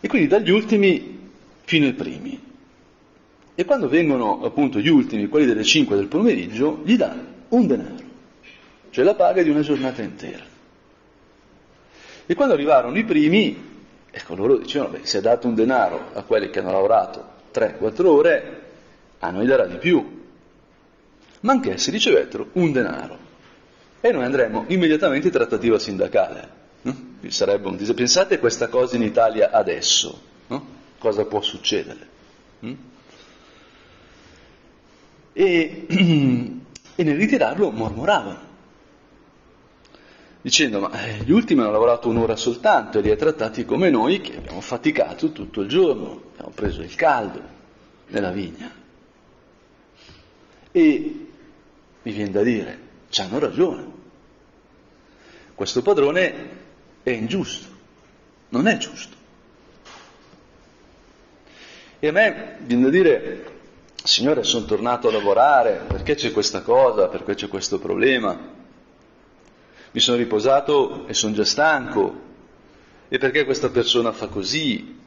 E 0.00 0.08
quindi 0.08 0.28
dagli 0.28 0.50
ultimi 0.50 1.30
fino 1.64 1.86
ai 1.86 1.94
primi. 1.94 2.52
E 3.56 3.64
quando 3.64 3.88
vengono 3.88 4.44
appunto 4.44 4.80
gli 4.80 4.88
ultimi, 4.88 5.28
quelli 5.28 5.46
delle 5.46 5.62
5 5.62 5.94
del 5.94 6.08
pomeriggio, 6.08 6.80
gli 6.84 6.96
dà 6.96 7.16
un 7.48 7.66
denaro, 7.66 8.02
cioè 8.90 9.04
la 9.04 9.14
paga 9.14 9.42
di 9.42 9.50
una 9.50 9.60
giornata 9.60 10.02
intera. 10.02 10.44
E 12.26 12.34
quando 12.34 12.54
arrivarono 12.54 12.98
i 12.98 13.04
primi, 13.04 13.72
ecco 14.10 14.34
loro 14.34 14.56
dicevano, 14.56 14.92
beh, 14.92 15.04
si 15.04 15.18
è 15.18 15.20
dato 15.20 15.46
un 15.46 15.54
denaro 15.54 16.10
a 16.14 16.22
quelli 16.22 16.50
che 16.50 16.58
hanno 16.58 16.72
lavorato 16.72 17.32
3-4 17.52 18.06
ore, 18.06 18.62
a 19.20 19.30
noi 19.30 19.46
darà 19.46 19.66
di 19.66 19.76
più. 19.76 20.22
Ma 21.40 21.52
anch'essi 21.52 21.90
ricevettero 21.90 22.48
un 22.52 22.72
denaro. 22.72 23.18
E 24.00 24.10
noi 24.10 24.24
andremo 24.24 24.64
immediatamente 24.68 25.28
in 25.28 25.32
trattativa 25.32 25.78
sindacale. 25.78 26.62
No? 26.82 26.96
Un 27.20 27.94
Pensate 27.94 28.34
a 28.34 28.38
questa 28.38 28.68
cosa 28.68 28.96
in 28.96 29.02
Italia 29.02 29.50
adesso, 29.50 30.20
no? 30.48 30.66
cosa 30.98 31.24
può 31.24 31.40
succedere? 31.40 32.08
Mm? 32.64 32.74
E, 35.34 35.86
e 36.96 37.02
nel 37.02 37.16
ritirarlo 37.16 37.70
mormoravano 37.70 38.52
dicendo 40.44 40.78
ma 40.78 40.92
eh, 40.92 41.22
gli 41.24 41.32
ultimi 41.32 41.62
hanno 41.62 41.70
lavorato 41.70 42.10
un'ora 42.10 42.36
soltanto 42.36 42.98
e 42.98 43.00
li 43.00 43.10
ha 43.10 43.16
trattati 43.16 43.64
come 43.64 43.88
noi 43.88 44.20
che 44.20 44.36
abbiamo 44.36 44.60
faticato 44.60 45.32
tutto 45.32 45.62
il 45.62 45.68
giorno, 45.70 46.24
abbiamo 46.32 46.50
preso 46.54 46.82
il 46.82 46.94
caldo 46.94 47.40
nella 48.08 48.30
vigna. 48.30 48.70
E 50.70 51.26
mi 52.02 52.12
viene 52.12 52.30
da 52.30 52.42
dire, 52.42 52.78
ci 53.08 53.22
hanno 53.22 53.38
ragione, 53.38 53.86
questo 55.54 55.80
padrone 55.80 56.48
è 57.02 57.08
ingiusto, 57.08 57.66
non 58.50 58.66
è 58.66 58.76
giusto. 58.76 59.16
E 62.00 62.06
a 62.06 62.12
me 62.12 62.56
viene 62.60 62.82
da 62.82 62.90
dire, 62.90 63.53
Signore, 64.04 64.44
sono 64.44 64.66
tornato 64.66 65.08
a 65.08 65.12
lavorare, 65.12 65.84
perché 65.88 66.14
c'è 66.14 66.30
questa 66.30 66.60
cosa, 66.62 67.08
perché 67.08 67.34
c'è 67.34 67.48
questo 67.48 67.78
problema? 67.78 68.54
mi 69.94 70.00
sono 70.00 70.16
riposato 70.16 71.06
e 71.06 71.14
sono 71.14 71.34
già 71.34 71.44
stanco, 71.44 72.22
e 73.08 73.16
perché 73.18 73.44
questa 73.44 73.70
persona 73.70 74.10
fa 74.10 74.26
così? 74.26 74.98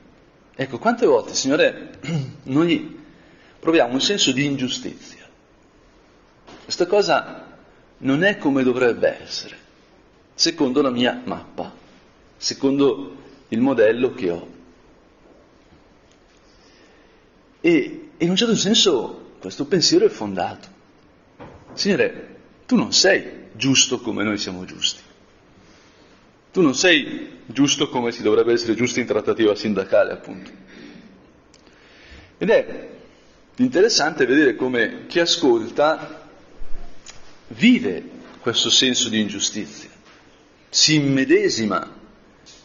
Ecco, 0.55 0.79
quante 0.79 1.05
volte, 1.05 1.33
Signore, 1.33 1.99
noi 2.43 3.03
proviamo 3.59 3.93
un 3.93 4.01
senso 4.01 4.31
di 4.31 4.45
ingiustizia. 4.45 5.25
Questa 6.63 6.85
cosa 6.85 7.57
non 7.97 8.23
è 8.23 8.37
come 8.37 8.63
dovrebbe 8.63 9.21
essere, 9.21 9.57
secondo 10.33 10.81
la 10.81 10.89
mia 10.89 11.21
mappa, 11.25 11.73
secondo 12.37 13.15
il 13.49 13.59
modello 13.59 14.13
che 14.13 14.31
ho. 14.31 14.55
E 17.67 18.11
in 18.19 18.29
un 18.29 18.37
certo 18.37 18.55
senso 18.55 19.33
questo 19.41 19.65
pensiero 19.65 20.05
è 20.05 20.09
fondato. 20.09 20.69
Signore, 21.73 22.37
tu 22.65 22.77
non 22.77 22.93
sei 22.93 23.49
giusto 23.51 23.99
come 23.99 24.23
noi 24.23 24.37
siamo 24.37 24.63
giusti. 24.63 25.01
Tu 26.53 26.61
non 26.61 26.73
sei 26.73 27.41
giusto 27.45 27.89
come 27.89 28.13
si 28.13 28.21
dovrebbe 28.21 28.53
essere 28.53 28.73
giusti 28.73 29.01
in 29.01 29.05
trattativa 29.05 29.53
sindacale, 29.53 30.13
appunto. 30.13 30.49
Ed 32.37 32.49
è 32.49 32.89
interessante 33.57 34.25
vedere 34.25 34.55
come 34.55 35.05
chi 35.07 35.19
ascolta 35.19 36.25
vive 37.47 38.01
questo 38.39 38.69
senso 38.69 39.09
di 39.09 39.19
ingiustizia, 39.19 39.89
si 40.69 40.95
immedesima 40.95 41.95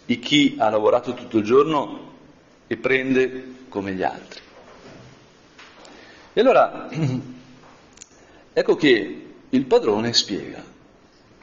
di 0.07 0.21
chi 0.21 0.55
ha 0.59 0.71
lavorato 0.71 1.13
tutto 1.15 1.39
il 1.39 1.45
giorno 1.45 2.19
e 2.69 2.77
prende 2.77 3.47
come 3.69 3.95
gli 3.95 4.05
altri. 4.05 4.51
E 6.35 6.41
allora, 6.41 6.89
ecco 8.53 8.77
che 8.77 9.27
il 9.49 9.65
padrone 9.67 10.13
spiega, 10.15 10.65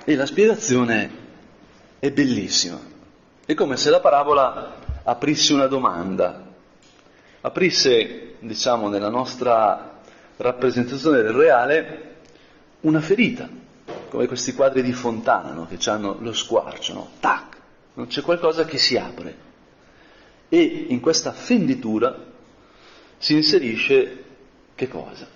e 0.03 0.15
la 0.15 0.25
spiegazione 0.25 1.27
è 1.99 2.11
bellissima. 2.11 2.79
È 3.45 3.53
come 3.53 3.77
se 3.77 3.91
la 3.91 3.99
parabola 3.99 4.77
aprisse 5.03 5.53
una 5.53 5.67
domanda, 5.67 6.47
aprisse, 7.41 8.35
diciamo, 8.39 8.89
nella 8.89 9.09
nostra 9.09 9.99
rappresentazione 10.37 11.21
del 11.21 11.33
reale 11.33 12.15
una 12.81 13.01
ferita, 13.01 13.47
come 14.09 14.25
questi 14.25 14.53
quadri 14.53 14.81
di 14.81 14.93
Fontana 14.93 15.51
no? 15.51 15.67
che 15.67 15.77
hanno 15.89 16.17
lo 16.19 16.33
squarcio, 16.33 16.93
no? 16.93 17.09
tac, 17.19 17.57
non 17.93 18.07
c'è 18.07 18.21
qualcosa 18.21 18.65
che 18.65 18.77
si 18.77 18.97
apre. 18.97 19.47
E 20.49 20.85
in 20.89 20.99
questa 20.99 21.31
fenditura 21.31 22.25
si 23.17 23.33
inserisce 23.33 24.18
che 24.79 24.87
cosa? 24.87 25.27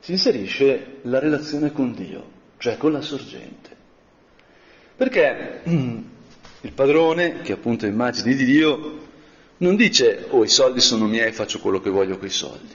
Si 0.00 0.12
inserisce 0.12 0.98
la 1.02 1.18
relazione 1.18 1.72
con 1.72 1.94
Dio 1.94 2.36
cioè 2.58 2.76
con 2.76 2.92
la 2.92 3.00
sorgente. 3.00 3.76
Perché 4.96 5.60
il 5.64 6.72
padrone, 6.72 7.40
che 7.42 7.52
appunto 7.52 7.86
è 7.86 7.88
immagine 7.88 8.34
di 8.34 8.44
Dio, 8.44 9.06
non 9.58 9.76
dice, 9.76 10.26
oh 10.30 10.44
i 10.44 10.48
soldi 10.48 10.80
sono 10.80 11.06
miei, 11.06 11.32
faccio 11.32 11.60
quello 11.60 11.80
che 11.80 11.90
voglio 11.90 12.18
con 12.18 12.26
i 12.26 12.32
soldi, 12.32 12.74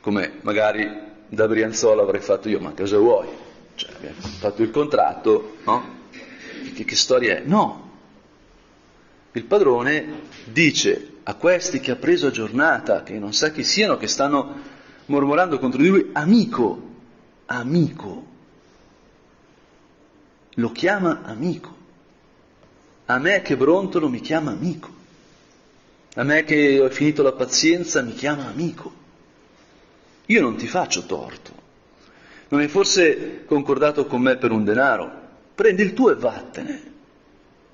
come 0.00 0.38
magari 0.42 0.88
da 1.28 1.48
Brianzola 1.48 2.02
avrei 2.02 2.20
fatto 2.20 2.48
io, 2.48 2.60
ma 2.60 2.72
cosa 2.72 2.98
vuoi? 2.98 3.28
Cioè, 3.74 3.92
abbiamo 3.94 4.16
fatto 4.20 4.62
il 4.62 4.70
contratto, 4.70 5.56
no? 5.64 6.02
Che, 6.74 6.84
che 6.84 6.96
storia 6.96 7.36
è? 7.36 7.42
No. 7.44 7.82
Il 9.32 9.44
padrone 9.44 10.22
dice 10.44 11.12
a 11.24 11.34
questi 11.34 11.80
che 11.80 11.90
ha 11.90 11.96
preso 11.96 12.26
a 12.26 12.30
giornata, 12.30 13.02
che 13.02 13.18
non 13.18 13.32
sa 13.32 13.50
chi 13.50 13.64
siano, 13.64 13.96
che 13.96 14.06
stanno 14.06 14.72
mormorando 15.06 15.58
contro 15.58 15.80
di 15.80 15.88
lui, 15.88 16.10
amico, 16.12 16.82
amico, 17.46 18.26
lo 20.54 20.72
chiama 20.72 21.22
amico. 21.24 21.82
A 23.06 23.18
me 23.18 23.42
che 23.42 23.56
brontolo 23.56 24.08
mi 24.08 24.20
chiama 24.20 24.50
amico. 24.50 24.92
A 26.14 26.22
me 26.22 26.44
che 26.44 26.80
ho 26.80 26.88
finito 26.90 27.22
la 27.22 27.32
pazienza 27.32 28.02
mi 28.02 28.12
chiama 28.12 28.46
amico. 28.46 29.02
Io 30.26 30.40
non 30.40 30.56
ti 30.56 30.66
faccio 30.66 31.04
torto. 31.04 31.62
Non 32.48 32.60
hai 32.60 32.68
forse 32.68 33.44
concordato 33.46 34.06
con 34.06 34.20
me 34.20 34.36
per 34.36 34.52
un 34.52 34.64
denaro? 34.64 35.22
Prendi 35.54 35.82
il 35.82 35.92
tuo 35.92 36.12
e 36.12 36.14
vattene. 36.14 36.92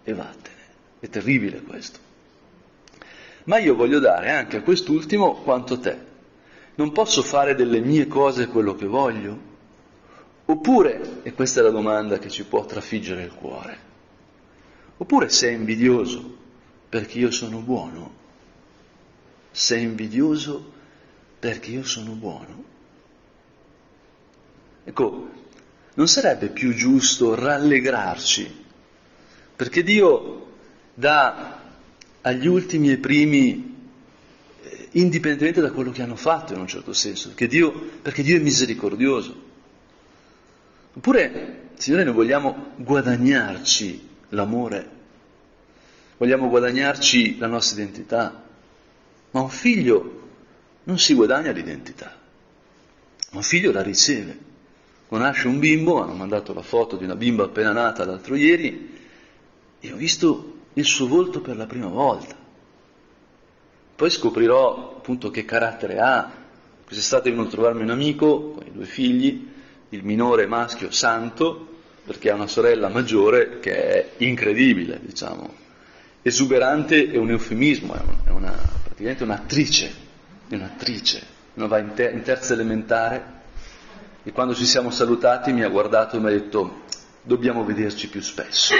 E 0.03 0.15
vattene. 0.15 0.57
È 1.01 1.09
terribile 1.09 1.61
questo. 1.61 2.10
Ma 3.51 3.59
io 3.59 3.75
voglio 3.75 3.99
dare 3.99 4.31
anche 4.31 4.59
a 4.59 4.63
quest'ultimo 4.63 5.35
quanto 5.43 5.81
te. 5.81 5.99
Non 6.77 6.93
posso 6.93 7.21
fare 7.21 7.57
delle 7.57 7.81
mie 7.81 8.07
cose 8.07 8.47
quello 8.47 8.77
che 8.77 8.87
voglio? 8.87 9.49
Oppure, 10.45 11.23
e 11.25 11.33
questa 11.33 11.59
è 11.59 11.65
la 11.65 11.71
domanda 11.71 12.21
che 12.21 12.31
ci 12.31 12.45
può 12.45 12.65
trafiggere 12.65 13.25
il 13.25 13.35
cuore, 13.35 13.79
oppure 14.99 15.29
sei 15.31 15.55
invidioso 15.57 16.37
perché 16.89 17.19
io 17.19 17.33
sono 17.33 17.59
buono? 17.59 18.15
Sei 19.51 19.83
invidioso 19.83 20.73
perché 21.41 21.73
io 21.73 21.83
sono 21.83 22.13
buono? 22.13 22.65
Ecco, 24.85 25.29
non 25.95 26.07
sarebbe 26.07 26.51
più 26.51 26.73
giusto 26.73 27.35
rallegrarci 27.35 28.65
perché 29.57 29.83
Dio 29.83 30.47
dà 30.95 31.60
agli 32.23 32.47
ultimi 32.47 32.91
e 32.91 32.99
primi 32.99 33.77
eh, 34.63 34.89
indipendentemente 34.93 35.61
da 35.61 35.73
quello 35.73 35.91
che 35.91 36.03
hanno 36.03 36.17
fatto 36.17 36.53
in 36.53 36.61
un 36.61 36.67
certo 36.67 36.93
senso, 36.93 37.29
perché 37.29 37.47
Dio, 37.47 37.73
perché 38.03 38.23
Dio 38.23 38.37
è 38.37 38.41
misericordioso. 38.41 39.49
Oppure, 40.93 41.69
Signore, 41.75 42.05
noi 42.05 42.15
vogliamo 42.15 42.73
guadagnarci 42.77 44.09
l'amore, 44.31 44.89
vogliamo 46.19 46.49
guadagnarci 46.49 47.39
la 47.39 47.47
nostra 47.47 47.81
identità, 47.81 48.45
ma 49.31 49.41
un 49.41 49.49
figlio 49.49 50.19
non 50.85 50.99
si 50.99 51.15
guadagna 51.15 51.53
l'identità, 51.53 52.19
un 53.33 53.43
figlio 53.43 53.73
la 53.73 53.83
riceve. 53.83 54.49
Quando 55.07 55.27
nasce 55.27 55.49
un 55.49 55.59
bimbo, 55.59 56.03
hanno 56.03 56.15
mandato 56.15 56.53
la 56.53 56.63
foto 56.63 56.97
di 56.97 57.05
una 57.05 57.17
bimba 57.17 57.45
appena 57.45 57.73
nata 57.73 58.05
l'altro 58.05 58.37
ieri, 58.37 58.99
e 59.81 59.93
ho 59.93 59.97
visto 59.97 60.60
il 60.75 60.85
suo 60.85 61.07
volto 61.07 61.41
per 61.41 61.57
la 61.57 61.67
prima 61.67 61.89
volta. 61.89 62.35
Poi 63.97 64.11
scoprirò 64.11 64.97
appunto 64.97 65.31
che 65.31 65.45
carattere 65.45 65.99
ha. 65.99 66.31
Quest'estate 66.85 67.29
è 67.29 67.33
venuto 67.33 67.51
a 67.51 67.53
trovarmi 67.53 67.83
un 67.83 67.91
amico 67.91 68.53
con 68.53 68.67
i 68.67 68.73
due 68.73 68.87
figli, 68.87 69.49
il 69.91 70.05
minore 70.05 70.47
maschio 70.47 70.91
santo, 70.91 71.67
perché 72.05 72.31
ha 72.31 72.35
una 72.35 72.47
sorella 72.47 72.89
maggiore 72.89 73.61
che 73.61 73.75
è 73.75 74.11
incredibile, 74.25 75.01
diciamo. 75.03 75.53
Esuberante 76.23 77.11
è 77.11 77.17
un 77.17 77.31
eufemismo, 77.31 77.95
è, 78.25 78.31
una, 78.31 78.53
praticamente 78.83 79.23
un'attrice, 79.23 79.93
è 80.49 80.55
un'attrice. 80.55 81.39
Uno 81.55 81.69
va 81.69 81.79
in, 81.79 81.93
te- 81.95 82.11
in 82.11 82.23
terza 82.23 82.53
elementare 82.53 83.39
e 84.23 84.33
quando 84.33 84.55
ci 84.55 84.67
siamo 84.67 84.91
salutati 84.91 85.53
mi 85.53 85.63
ha 85.63 85.69
guardato 85.69 86.17
e 86.17 86.21
mi 86.21 86.27
ha 86.27 86.31
detto 86.31 86.83
dobbiamo 87.23 87.65
vederci 87.65 88.09
più 88.09 88.21
spesso. 88.21 88.75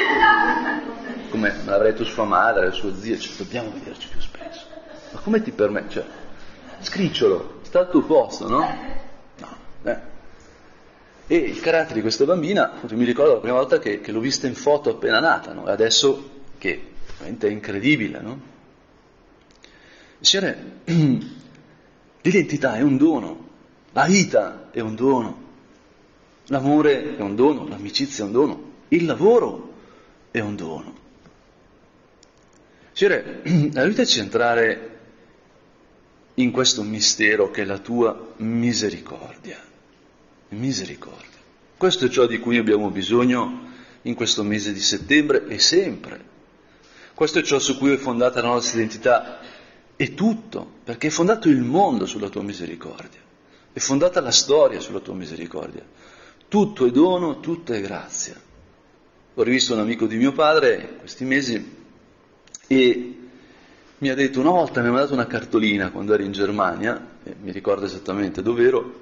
Come 1.31 1.53
me 1.53 1.65
l'avrei 1.65 1.93
detto 1.93 2.05
sua 2.05 2.25
madre, 2.25 2.73
sua 2.73 2.95
zia, 2.95 3.19
cioè, 3.19 3.35
dobbiamo 3.37 3.71
vederci 3.71 4.09
più 4.09 4.21
spesso. 4.21 4.67
Ma 5.13 5.21
come 5.21 5.43
ti 5.43 5.51
permette? 5.51 5.89
Cioè, 5.91 6.05
scricciolo, 6.81 7.61
sta 7.63 7.81
al 7.81 7.91
tuo 7.91 8.03
posto, 8.03 8.49
no? 8.49 8.77
No. 9.39 9.57
Eh. 9.85 9.99
E 11.27 11.37
il 11.37 11.61
carattere 11.61 11.95
di 11.95 12.01
questa 12.01 12.25
bambina, 12.25 12.73
mi 12.91 13.05
ricordo 13.05 13.35
la 13.35 13.41
prima 13.41 13.57
volta 13.57 13.79
che, 13.79 14.01
che 14.01 14.11
l'ho 14.11 14.21
vista 14.21 14.47
in 14.47 14.55
foto 14.55 14.91
appena 14.91 15.21
nata, 15.21 15.53
no? 15.53 15.69
E 15.69 15.71
adesso 15.71 16.31
che 16.59 16.93
veramente 17.17 17.47
è 17.47 17.51
incredibile, 17.51 18.21
no? 18.21 18.41
Signore, 20.21 20.81
l'identità 22.23 22.75
è 22.75 22.83
un 22.83 22.97
dono, 22.97 23.49
la 23.93 24.05
vita 24.05 24.69
è 24.71 24.81
un 24.81 24.95
dono, 24.95 25.49
l'amore 26.51 27.17
è 27.17 27.21
un 27.21 27.35
dono, 27.35 27.67
l'amicizia 27.69 28.25
è 28.25 28.27
un 28.27 28.33
dono, 28.33 28.73
il 28.89 29.05
lavoro 29.05 29.73
è 30.31 30.41
un 30.41 30.57
dono. 30.57 30.99
Signore, 32.93 33.43
aiutaci 33.75 34.19
a 34.19 34.23
entrare 34.23 34.99
in 36.35 36.51
questo 36.51 36.83
mistero 36.83 37.51
che 37.51 37.63
è 37.63 37.65
la 37.65 37.79
tua 37.79 38.35
misericordia. 38.37 39.59
Misericordia. 40.51 41.39
Questo 41.77 42.07
è 42.07 42.09
ciò 42.09 42.27
di 42.27 42.39
cui 42.39 42.59
abbiamo 42.59 42.91
bisogno 42.91 43.69
in 44.03 44.15
questo 44.15 44.43
mese 44.43 44.73
di 44.73 44.81
settembre 44.81 45.47
e 45.47 45.59
sempre. 45.59 46.29
Questo 47.15 47.39
è 47.39 47.43
ciò 47.43 47.59
su 47.59 47.79
cui 47.79 47.93
è 47.93 47.97
fondata 47.97 48.43
la 48.43 48.49
nostra 48.49 48.79
identità. 48.79 49.41
È 49.95 50.15
tutto, 50.15 50.79
perché 50.83 51.09
è 51.09 51.11
fondato 51.11 51.49
il 51.49 51.61
mondo 51.61 52.07
sulla 52.07 52.29
tua 52.29 52.43
misericordia. 52.43 53.21
È 53.73 53.79
fondata 53.79 54.21
la 54.21 54.33
storia 54.33 54.81
sulla 54.81 55.01
tua 55.01 55.15
misericordia. 55.15 55.85
Tutto 56.51 56.85
è 56.85 56.91
dono, 56.91 57.39
tutto 57.39 57.73
è 57.73 57.81
grazia. 57.81 58.35
Ho 59.35 59.43
rivisto 59.45 59.73
un 59.75 59.79
amico 59.79 60.09
di 60.09 60.17
mio 60.17 60.33
padre 60.33 60.97
questi 60.99 61.25
mesi 61.25 61.77
e 62.67 63.19
mi 63.99 64.09
ha 64.09 64.15
detto 64.17 64.41
una 64.41 64.51
volta, 64.51 64.81
mi 64.81 64.89
ha 64.89 64.91
mandato 64.91 65.13
una 65.13 65.29
cartolina 65.29 65.93
quando 65.93 66.13
ero 66.13 66.25
in 66.25 66.33
Germania, 66.33 67.07
mi 67.41 67.53
ricordo 67.53 67.85
esattamente 67.85 68.43
dove 68.43 68.67
ero, 68.67 69.01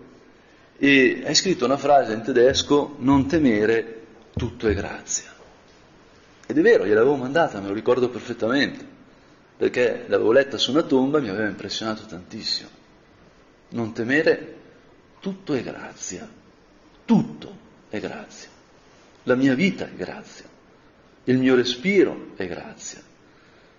e 0.76 1.22
hai 1.24 1.34
scritto 1.34 1.64
una 1.64 1.78
frase 1.78 2.12
in 2.12 2.20
tedesco, 2.20 2.96
non 2.98 3.26
temere, 3.26 4.04
tutto 4.36 4.68
è 4.68 4.74
grazia. 4.74 5.32
Ed 6.46 6.58
è 6.58 6.60
vero, 6.60 6.84
gliel'avevo 6.84 7.16
mandata, 7.16 7.60
me 7.60 7.68
lo 7.68 7.74
ricordo 7.74 8.10
perfettamente, 8.10 8.86
perché 9.56 10.04
l'avevo 10.08 10.32
letta 10.32 10.58
su 10.58 10.70
una 10.70 10.82
tomba 10.82 11.16
e 11.16 11.22
mi 11.22 11.30
aveva 11.30 11.48
impressionato 11.48 12.04
tantissimo. 12.04 12.68
Non 13.70 13.94
temere, 13.94 14.56
tutto 15.20 15.54
è 15.54 15.62
grazia, 15.62 16.28
tutto 17.08 17.56
è 17.88 17.98
grazia. 18.00 18.50
La 19.22 19.34
mia 19.34 19.54
vita 19.54 19.86
è 19.86 19.94
grazia, 19.94 20.44
il 21.24 21.38
mio 21.38 21.54
respiro 21.54 22.32
è 22.36 22.46
grazia, 22.46 23.00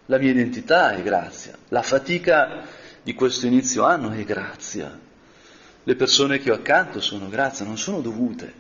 la 0.07 0.17
mia 0.17 0.31
identità 0.31 0.95
è 0.95 1.03
grazia, 1.03 1.55
la 1.67 1.83
fatica 1.83 2.65
di 3.03 3.13
questo 3.13 3.45
inizio 3.45 3.86
anno 3.86 4.09
è 4.09 4.24
grazia, 4.24 5.00
le 5.83 5.95
persone 5.95 6.39
che 6.39 6.50
ho 6.50 6.55
accanto 6.55 7.01
sono 7.01 7.29
grazia, 7.29 7.65
non 7.65 7.77
sono 7.77 8.01
dovute. 8.01 8.53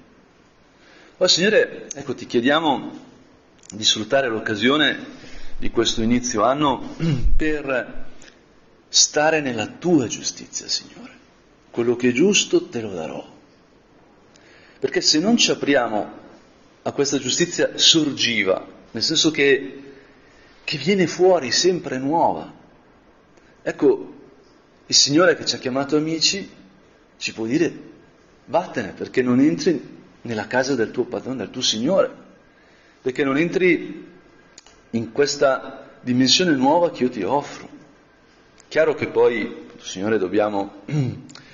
Oh 1.17 1.27
Signore, 1.27 1.87
ecco, 1.91 2.13
ti 2.13 2.27
chiediamo 2.27 2.91
di 3.71 3.83
sfruttare 3.83 4.29
l'occasione 4.29 5.03
di 5.57 5.71
questo 5.71 6.03
inizio 6.03 6.43
anno 6.43 6.95
per 7.35 8.05
stare 8.87 9.41
nella 9.41 9.65
tua 9.65 10.05
giustizia, 10.05 10.67
Signore. 10.67 11.17
Quello 11.71 11.95
che 11.95 12.09
è 12.09 12.11
giusto 12.11 12.67
te 12.67 12.81
lo 12.81 12.91
darò. 12.91 13.37
Perché 14.79 15.01
se 15.01 15.19
non 15.19 15.35
ci 15.37 15.51
apriamo 15.51 16.17
a 16.83 16.91
questa 16.91 17.17
giustizia 17.17 17.71
sorgiva, 17.75 18.65
nel 18.91 19.03
senso 19.03 19.29
che, 19.31 19.83
che 20.63 20.77
viene 20.77 21.05
fuori 21.05 21.51
sempre 21.51 21.97
nuova, 21.97 22.51
ecco, 23.61 24.13
il 24.85 24.95
Signore 24.95 25.35
che 25.35 25.45
ci 25.45 25.55
ha 25.55 25.59
chiamato 25.59 25.97
amici 25.97 26.49
ci 27.17 27.33
può 27.33 27.45
dire 27.45 27.87
vattene 28.45 28.93
perché 28.93 29.21
non 29.21 29.39
entri 29.39 29.97
nella 30.21 30.47
casa 30.47 30.75
del 30.75 30.91
tuo 30.91 31.03
padrone, 31.03 31.37
del 31.37 31.49
tuo 31.49 31.61
Signore, 31.61 32.11
perché 33.01 33.23
non 33.23 33.37
entri 33.37 34.07
in 34.91 35.11
questa 35.11 35.97
dimensione 36.01 36.55
nuova 36.55 36.91
che 36.91 37.03
io 37.03 37.09
ti 37.09 37.21
offro. 37.21 37.67
Chiaro 38.67 38.95
che 38.95 39.07
poi, 39.07 39.67
Signore, 39.81 40.17
dobbiamo 40.17 40.81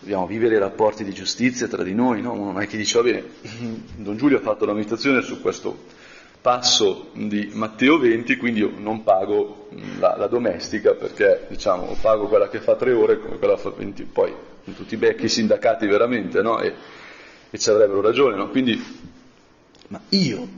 dobbiamo 0.00 0.26
vivere 0.26 0.56
i 0.56 0.58
rapporti 0.58 1.04
di 1.04 1.12
giustizia 1.12 1.66
tra 1.68 1.82
di 1.82 1.94
noi, 1.94 2.22
no? 2.22 2.34
non 2.34 2.60
è 2.60 2.66
che 2.66 2.76
dice, 2.76 2.98
va 2.98 3.04
bene, 3.04 3.24
Don 3.96 4.16
Giulio 4.16 4.38
ha 4.38 4.42
fatto 4.42 4.64
la 4.64 4.72
meditazione 4.72 5.22
su 5.22 5.40
questo 5.40 5.96
passo 6.40 7.10
di 7.14 7.50
Matteo 7.52 7.98
20, 7.98 8.36
quindi 8.36 8.60
io 8.60 8.72
non 8.76 9.02
pago 9.02 9.68
la, 9.98 10.16
la 10.16 10.26
domestica 10.28 10.94
perché 10.94 11.46
diciamo 11.48 11.96
pago 12.00 12.28
quella 12.28 12.48
che 12.48 12.60
fa 12.60 12.76
tre 12.76 12.92
ore 12.92 13.18
come 13.18 13.38
quella 13.38 13.54
che 13.54 13.60
fa 13.60 13.70
20, 13.70 14.04
poi 14.04 14.34
tutti 14.74 14.94
i 14.94 14.98
becchi 14.98 15.28
sindacati 15.28 15.86
veramente, 15.86 16.42
no? 16.42 16.60
E, 16.60 16.74
e 17.50 17.58
ci 17.58 17.70
avrebbero 17.70 18.00
ragione, 18.00 18.36
no? 18.36 18.48
Quindi, 18.50 18.82
ma 19.88 20.00
io, 20.10 20.48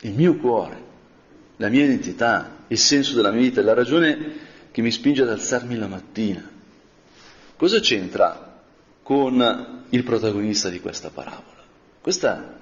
il 0.00 0.12
mio 0.12 0.36
cuore, 0.36 0.82
la 1.56 1.68
mia 1.68 1.84
identità, 1.84 2.64
il 2.68 2.78
senso 2.78 3.14
della 3.14 3.30
mia 3.30 3.42
vita, 3.42 3.62
la 3.62 3.74
ragione 3.74 4.46
che 4.70 4.82
mi 4.82 4.90
spinge 4.90 5.22
ad 5.22 5.30
alzarmi 5.30 5.76
la 5.76 5.86
mattina, 5.88 6.48
Cosa 7.58 7.80
c'entra 7.80 8.62
con 9.02 9.86
il 9.88 10.04
protagonista 10.04 10.68
di 10.68 10.78
questa 10.78 11.10
parabola? 11.10 11.64
Questa 12.00 12.56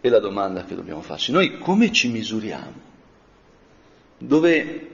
è 0.00 0.08
la 0.08 0.18
domanda 0.18 0.64
che 0.64 0.74
dobbiamo 0.74 1.02
farci. 1.02 1.30
Noi 1.30 1.58
come 1.58 1.92
ci 1.92 2.08
misuriamo? 2.08 2.72
Dove 4.16 4.90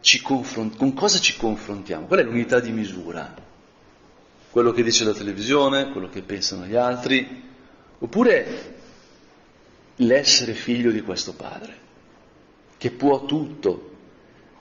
ci 0.00 0.22
confront- 0.22 0.78
con 0.78 0.94
cosa 0.94 1.18
ci 1.18 1.36
confrontiamo? 1.36 2.06
Qual 2.06 2.20
è 2.20 2.22
l'unità 2.22 2.58
di 2.58 2.70
misura? 2.70 3.34
Quello 4.50 4.72
che 4.72 4.82
dice 4.82 5.04
la 5.04 5.12
televisione, 5.12 5.90
quello 5.90 6.08
che 6.08 6.22
pensano 6.22 6.64
gli 6.64 6.74
altri, 6.74 7.42
oppure 7.98 8.76
l'essere 9.96 10.54
figlio 10.54 10.90
di 10.90 11.02
questo 11.02 11.34
padre, 11.34 11.76
che 12.78 12.92
può 12.92 13.26
tutto, 13.26 13.90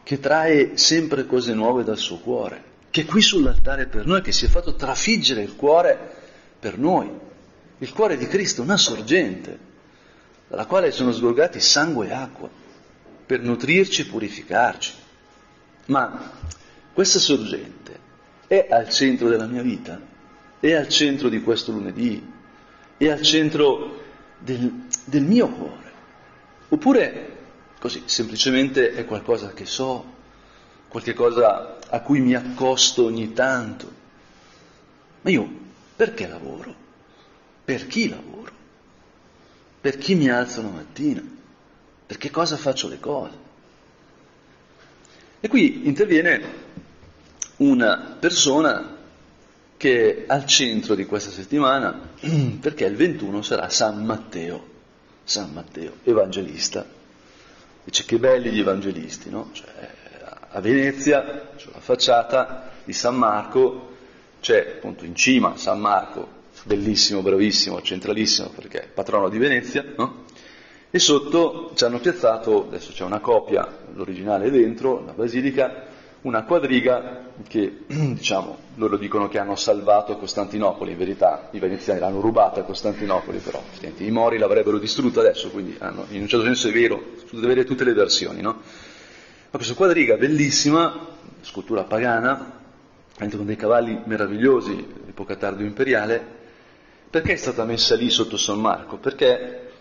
che 0.04 0.20
trae 0.20 0.76
sempre 0.76 1.26
cose 1.26 1.54
nuove 1.54 1.86
dal 1.86 1.98
suo 1.98 2.18
cuore 2.18 2.71
che 2.92 3.02
è 3.02 3.06
qui 3.06 3.22
sull'altare 3.22 3.88
per 3.88 4.06
noi, 4.06 4.22
che 4.22 4.34
si 4.34 4.46
è 4.46 4.50
fatto 4.50 4.76
trafiggere 4.76 5.42
il 5.42 5.56
cuore 5.56 5.98
per 6.60 6.78
noi. 6.78 7.10
Il 7.78 7.94
cuore 7.94 8.18
di 8.18 8.28
Cristo, 8.28 8.62
una 8.62 8.78
sorgente, 8.78 9.58
dalla 10.48 10.66
quale 10.66 10.92
sono 10.92 11.14
sgorgati 11.14 11.60
sangue 11.60 12.08
e 12.08 12.12
acqua, 12.12 12.50
per 13.26 13.40
nutrirci 13.42 14.02
e 14.02 14.06
purificarci. 14.06 14.94
Ma 15.86 16.32
questa 16.94 17.18
sorgente 17.18 18.00
è 18.46 18.68
al 18.70 18.90
centro 18.90 19.30
della 19.30 19.48
mia 19.48 19.62
vita, 19.62 20.00
è 20.60 20.74
al 20.74 20.90
centro 20.90 21.30
di 21.30 21.42
questo 21.42 21.72
lunedì, 21.72 22.22
è 22.98 23.08
al 23.08 23.22
centro 23.22 24.04
del, 24.38 24.88
del 25.06 25.24
mio 25.24 25.48
cuore. 25.48 25.92
Oppure 26.68 27.38
così, 27.80 28.04
semplicemente 28.06 28.94
è 28.94 29.06
qualcosa 29.06 29.54
che 29.54 29.66
so, 29.66 30.20
qualche 30.92 31.14
cosa 31.14 31.78
a 31.88 32.02
cui 32.02 32.20
mi 32.20 32.36
accosto 32.36 33.06
ogni 33.06 33.32
tanto. 33.32 33.90
Ma 35.22 35.30
io 35.30 35.50
perché 35.96 36.28
lavoro? 36.28 36.76
Per 37.64 37.88
chi 37.88 38.10
lavoro? 38.10 38.52
Per 39.80 39.98
chi 39.98 40.16
mi 40.16 40.30
alzo 40.30 40.62
la 40.62 40.68
mattina? 40.68 41.24
Per 42.06 42.18
che 42.18 42.30
cosa 42.30 42.58
faccio 42.58 42.90
le 42.90 43.00
cose? 43.00 43.38
E 45.40 45.48
qui 45.48 45.88
interviene 45.88 46.42
una 47.58 48.18
persona 48.20 48.98
che 49.78 50.26
è 50.26 50.26
al 50.28 50.46
centro 50.46 50.94
di 50.94 51.06
questa 51.06 51.32
settimana, 51.32 52.10
perché 52.60 52.84
il 52.84 52.98
21 52.98 53.42
sarà 53.42 53.70
San 53.70 54.04
Matteo, 54.04 54.68
San 55.24 55.54
Matteo, 55.54 56.00
evangelista. 56.04 56.86
Dice 57.86 58.04
che 58.04 58.18
belli 58.18 58.52
gli 58.52 58.60
evangelisti, 58.60 59.30
no? 59.30 59.52
Cioè, 59.54 60.00
a 60.52 60.60
Venezia, 60.60 61.50
sulla 61.56 61.80
facciata 61.80 62.72
di 62.84 62.94
San 62.94 63.16
Marco, 63.16 63.90
c'è 64.42 64.76
appunto 64.78 65.06
in 65.06 65.16
cima 65.16 65.56
San 65.56 65.80
Marco, 65.80 66.40
bellissimo, 66.64 67.22
bravissimo, 67.22 67.82
centralissimo 67.82 68.50
perché 68.50 68.84
è 68.84 68.88
patrono 68.88 69.30
di 69.30 69.38
Venezia, 69.38 69.86
no? 69.96 70.26
e 70.90 71.00
sotto 71.00 71.72
ci 71.76 71.86
hanno 71.86 72.00
piazzato, 72.00 72.66
adesso 72.68 72.92
c'è 72.92 73.04
una 73.04 73.20
copia, 73.20 73.66
l'originale 73.94 74.48
è 74.48 74.52
dentro, 74.52 75.04
la 75.06 75.14
basilica, 75.14 75.88
una 76.22 76.44
quadriga 76.44 77.30
che, 77.48 77.84
diciamo, 77.88 78.58
loro 78.76 78.98
dicono 78.98 79.30
che 79.30 79.40
hanno 79.40 79.56
salvato 79.56 80.18
Costantinopoli, 80.18 80.92
in 80.92 80.98
verità 80.98 81.48
i 81.52 81.60
veneziani 81.60 82.00
l'hanno 82.00 82.20
rubata 82.20 82.60
a 82.60 82.64
Costantinopoli, 82.64 83.38
però 83.38 83.62
i 83.98 84.12
Mori 84.12 84.38
l'avrebbero 84.38 84.78
distrutta 84.80 85.22
adesso, 85.22 85.50
quindi 85.50 85.76
hanno, 85.80 86.06
in 86.10 86.22
un 86.22 86.28
certo 86.28 86.46
senso 86.46 86.68
è 86.68 86.72
vero, 86.72 87.02
deve 87.32 87.46
avere 87.46 87.64
tutte 87.64 87.86
le 87.86 87.94
versioni, 87.94 88.42
no? 88.42 88.62
Ma 89.52 89.58
questa 89.58 89.76
quadriga 89.76 90.16
bellissima, 90.16 91.08
scultura 91.42 91.84
pagana, 91.84 92.60
anche 93.18 93.36
con 93.36 93.46
dei 93.46 93.58
cavalli 93.58 94.00
meravigliosi, 94.06 94.88
epoca 95.10 95.36
tardo 95.36 95.62
imperiale, 95.62 96.26
perché 97.10 97.34
è 97.34 97.36
stata 97.36 97.66
messa 97.66 97.96
lì 97.96 98.10
sotto 98.10 98.38
San 98.38 98.62
Marco? 98.62 98.96
Perché 98.96 99.72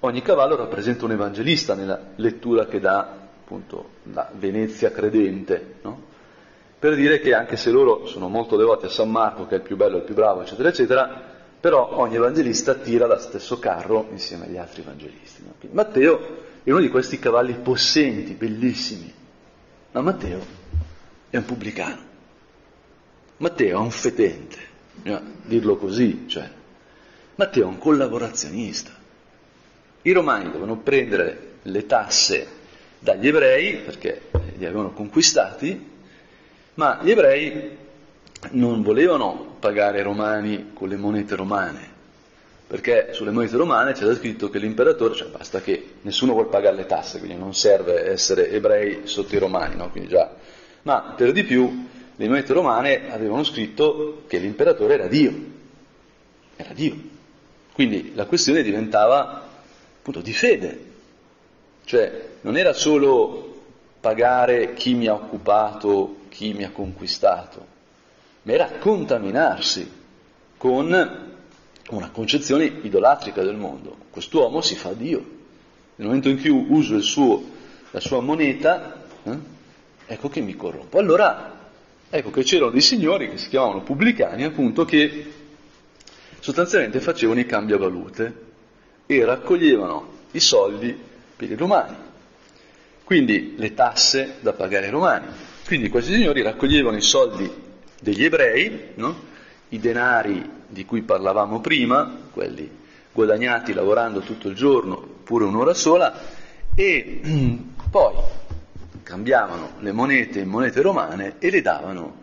ogni 0.00 0.20
cavallo 0.20 0.56
rappresenta 0.56 1.04
un 1.04 1.12
evangelista 1.12 1.76
nella 1.76 2.08
lettura 2.16 2.66
che 2.66 2.80
dà 2.80 2.98
appunto 2.98 3.90
la 4.12 4.28
Venezia 4.34 4.90
credente, 4.90 5.74
no? 5.82 6.02
per 6.76 6.96
dire 6.96 7.20
che 7.20 7.32
anche 7.32 7.56
se 7.56 7.70
loro 7.70 8.06
sono 8.06 8.26
molto 8.26 8.56
devoti 8.56 8.86
a 8.86 8.90
San 8.90 9.12
Marco, 9.12 9.46
che 9.46 9.54
è 9.54 9.58
il 9.58 9.62
più 9.62 9.76
bello, 9.76 9.98
il 9.98 10.02
più 10.02 10.14
bravo, 10.14 10.42
eccetera, 10.42 10.70
eccetera, 10.70 11.22
però 11.60 11.98
ogni 11.98 12.16
evangelista 12.16 12.74
tira 12.74 13.06
lo 13.06 13.16
stesso 13.20 13.60
carro 13.60 14.08
insieme 14.10 14.46
agli 14.46 14.56
altri 14.56 14.82
evangelisti. 14.82 15.44
No? 15.44 15.54
Matteo 15.70 16.18
è 16.64 16.70
uno 16.72 16.80
di 16.80 16.88
questi 16.88 17.20
cavalli 17.20 17.54
possenti, 17.54 18.32
bellissimi, 18.32 19.18
ma 19.92 20.00
Matteo 20.00 20.44
è 21.30 21.36
un 21.36 21.44
pubblicano, 21.44 22.02
Matteo 23.38 23.78
è 23.78 23.80
un 23.80 23.90
fetente, 23.90 24.58
no? 25.02 25.22
dirlo 25.44 25.76
così, 25.76 26.28
cioè 26.28 26.48
Matteo 27.36 27.62
è 27.62 27.66
un 27.66 27.78
collaborazionista. 27.78 28.92
I 30.02 30.12
romani 30.12 30.44
dovevano 30.44 30.76
prendere 30.76 31.54
le 31.62 31.86
tasse 31.86 32.46
dagli 32.98 33.28
ebrei, 33.28 33.78
perché 33.78 34.30
li 34.56 34.64
avevano 34.64 34.92
conquistati, 34.92 35.88
ma 36.74 37.00
gli 37.02 37.10
ebrei 37.10 37.76
non 38.50 38.82
volevano 38.82 39.56
pagare 39.58 40.00
i 40.00 40.02
romani 40.02 40.72
con 40.72 40.88
le 40.88 40.96
monete 40.96 41.34
romane, 41.34 41.88
perché 42.70 43.08
sulle 43.14 43.32
monete 43.32 43.56
romane 43.56 43.94
c'era 43.94 44.14
scritto 44.14 44.48
che 44.48 44.60
l'imperatore, 44.60 45.16
cioè 45.16 45.26
basta 45.26 45.60
che 45.60 45.94
nessuno 46.02 46.34
vuole 46.34 46.46
pagare 46.46 46.76
le 46.76 46.86
tasse, 46.86 47.18
quindi 47.18 47.36
non 47.36 47.52
serve 47.52 48.08
essere 48.08 48.48
ebrei 48.48 49.08
sotto 49.08 49.34
i 49.34 49.38
romani, 49.38 49.74
no? 49.74 49.90
già... 50.06 50.32
ma 50.82 51.14
per 51.16 51.32
di 51.32 51.42
più 51.42 51.88
le 52.14 52.28
monete 52.28 52.52
romane 52.52 53.10
avevano 53.10 53.42
scritto 53.42 54.22
che 54.28 54.38
l'imperatore 54.38 54.94
era 54.94 55.08
Dio, 55.08 55.34
era 56.54 56.72
Dio. 56.72 56.96
Quindi 57.72 58.12
la 58.14 58.26
questione 58.26 58.62
diventava 58.62 59.48
appunto 59.98 60.20
di 60.20 60.32
fede, 60.32 60.84
cioè 61.84 62.28
non 62.42 62.56
era 62.56 62.72
solo 62.72 63.62
pagare 63.98 64.74
chi 64.74 64.94
mi 64.94 65.08
ha 65.08 65.14
occupato, 65.14 66.18
chi 66.28 66.52
mi 66.52 66.62
ha 66.62 66.70
conquistato, 66.70 67.66
ma 68.42 68.52
era 68.52 68.70
contaminarsi 68.78 69.90
con 70.56 71.29
una 71.96 72.10
concezione 72.10 72.64
idolatrica 72.64 73.42
del 73.42 73.56
mondo. 73.56 73.96
Quest'uomo 74.10 74.60
si 74.60 74.76
fa 74.76 74.92
Dio. 74.92 75.38
Nel 75.96 76.06
momento 76.06 76.28
in 76.28 76.40
cui 76.40 76.50
uso 76.50 77.00
suo, 77.00 77.42
la 77.90 78.00
sua 78.00 78.20
moneta, 78.20 79.04
eh, 79.22 79.38
ecco 80.06 80.28
che 80.28 80.40
mi 80.40 80.56
corrompo. 80.56 80.98
Allora, 80.98 81.58
ecco 82.08 82.30
che 82.30 82.42
c'erano 82.42 82.70
dei 82.70 82.80
signori 82.80 83.28
che 83.28 83.38
si 83.38 83.48
chiamavano 83.48 83.82
pubblicani, 83.82 84.44
appunto, 84.44 84.84
che 84.84 85.32
sostanzialmente 86.38 87.00
facevano 87.00 87.40
i 87.40 87.46
cambiavalute 87.46 88.48
e 89.06 89.24
raccoglievano 89.24 90.18
i 90.32 90.40
soldi 90.40 90.96
per 91.36 91.50
i 91.50 91.54
romani. 91.54 91.96
Quindi 93.04 93.54
le 93.56 93.74
tasse 93.74 94.36
da 94.40 94.52
pagare 94.52 94.86
ai 94.86 94.92
romani. 94.92 95.26
Quindi 95.66 95.88
questi 95.88 96.14
signori 96.14 96.42
raccoglievano 96.42 96.96
i 96.96 97.02
soldi 97.02 97.50
degli 98.00 98.24
ebrei, 98.24 98.92
no? 98.94 99.28
I 99.70 99.78
denari 99.78 100.48
di 100.68 100.84
cui 100.84 101.02
parlavamo 101.02 101.60
prima, 101.60 102.18
quelli 102.32 102.78
guadagnati 103.12 103.72
lavorando 103.72 104.20
tutto 104.20 104.48
il 104.48 104.54
giorno, 104.54 104.96
pure 105.24 105.44
un'ora 105.44 105.74
sola, 105.74 106.14
e 106.74 107.20
poi 107.90 108.14
cambiavano 109.02 109.72
le 109.80 109.92
monete 109.92 110.40
in 110.40 110.48
monete 110.48 110.80
romane 110.80 111.34
e 111.38 111.50
le 111.50 111.62
davano 111.62 112.16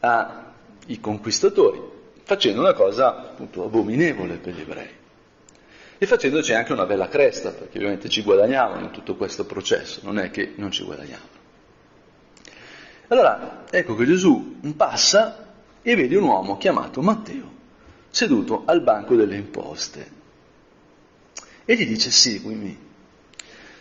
ai 0.00 1.00
conquistatori, 1.00 1.80
facendo 2.22 2.60
una 2.60 2.72
cosa 2.72 3.08
appunto 3.08 3.64
abominevole 3.64 4.36
per 4.36 4.54
gli 4.54 4.60
ebrei 4.60 5.00
e 6.02 6.06
facendoci 6.06 6.52
anche 6.52 6.72
una 6.72 6.84
bella 6.84 7.06
cresta, 7.06 7.52
perché 7.52 7.78
ovviamente 7.78 8.08
ci 8.08 8.22
guadagnavano 8.22 8.86
in 8.86 8.90
tutto 8.90 9.14
questo 9.14 9.44
processo, 9.46 10.00
non 10.02 10.18
è 10.18 10.32
che 10.32 10.54
non 10.56 10.72
ci 10.72 10.82
guadagnavano. 10.82 11.28
Allora, 13.06 13.62
ecco 13.70 13.94
che 13.94 14.04
Gesù 14.04 14.58
passa 14.76 15.41
e 15.82 15.96
vede 15.96 16.16
un 16.16 16.24
uomo 16.24 16.56
chiamato 16.56 17.02
Matteo, 17.02 17.50
seduto 18.08 18.62
al 18.66 18.82
banco 18.82 19.16
delle 19.16 19.36
imposte, 19.36 20.10
e 21.64 21.74
gli 21.74 21.86
dice 21.86 22.10
seguimi. 22.10 22.90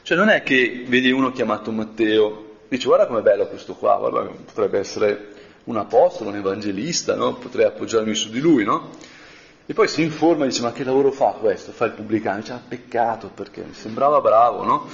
Cioè 0.01 0.17
non 0.17 0.29
è 0.29 0.41
che 0.41 0.83
vedi 0.87 1.11
uno 1.11 1.31
chiamato 1.31 1.71
Matteo, 1.71 2.59
dice 2.67 2.87
guarda 2.87 3.07
com'è 3.07 3.21
bello 3.21 3.47
questo 3.47 3.75
qua, 3.75 3.97
guarda, 3.97 4.21
potrebbe 4.21 4.79
essere 4.79 5.29
un 5.65 5.77
apostolo, 5.77 6.31
un 6.31 6.37
evangelista, 6.37 7.15
no? 7.15 7.35
potrei 7.35 7.65
appoggiarmi 7.65 8.15
su 8.15 8.29
di 8.29 8.39
lui, 8.39 8.63
no? 8.63 8.89
E 9.67 9.73
poi 9.73 9.87
si 9.87 10.01
informa 10.01 10.45
e 10.45 10.47
dice 10.47 10.63
ma 10.63 10.71
che 10.71 10.83
lavoro 10.83 11.11
fa 11.11 11.33
questo? 11.39 11.71
Fa 11.71 11.85
il 11.85 11.91
pubblicano, 11.91 12.39
dice 12.39 12.53
ah 12.53 12.61
peccato 12.67 13.29
perché 13.33 13.61
mi 13.61 13.73
sembrava 13.73 14.19
bravo, 14.19 14.63
no? 14.63 14.87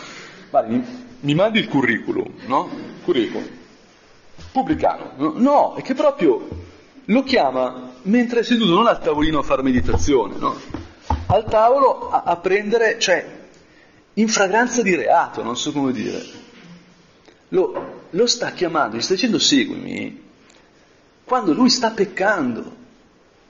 Guarda, 0.50 0.70
mi, 0.70 0.86
mi, 1.22 1.34
mandi 1.34 1.60
il 1.60 1.68
curriculum, 1.68 2.34
no? 2.46 2.70
Curriculum. 3.04 3.48
Pubblicano. 4.52 5.14
No, 5.16 5.34
no, 5.36 5.76
è 5.76 5.82
che 5.82 5.94
proprio 5.94 6.48
lo 7.10 7.24
chiama 7.24 7.94
mentre 8.04 8.40
è 8.40 8.44
seduto 8.44 8.74
non 8.74 8.88
al 8.88 9.02
tavolino 9.02 9.40
a 9.40 9.44
fare 9.44 9.62
meditazione, 9.64 10.38
no? 10.38 10.60
Al 11.28 11.46
tavolo 11.46 12.10
a, 12.10 12.24
a 12.24 12.38
prendere, 12.38 13.00
cioè, 13.00 13.36
in 14.14 14.28
fragranza 14.28 14.82
di 14.82 14.96
reato, 14.96 15.44
non 15.44 15.58
so 15.58 15.72
come 15.72 15.92
dire. 15.92 16.24
Lo, 17.50 18.06
lo 18.10 18.28
sta 18.28 18.52
chiamando, 18.52 18.98
gli 18.98 19.02
sta 19.02 19.14
dicendo 19.14 19.40
seguimi, 19.40 20.24
quando 21.24 21.54
lui 21.54 21.70
sta 21.70 21.92
peccando. 21.92 22.76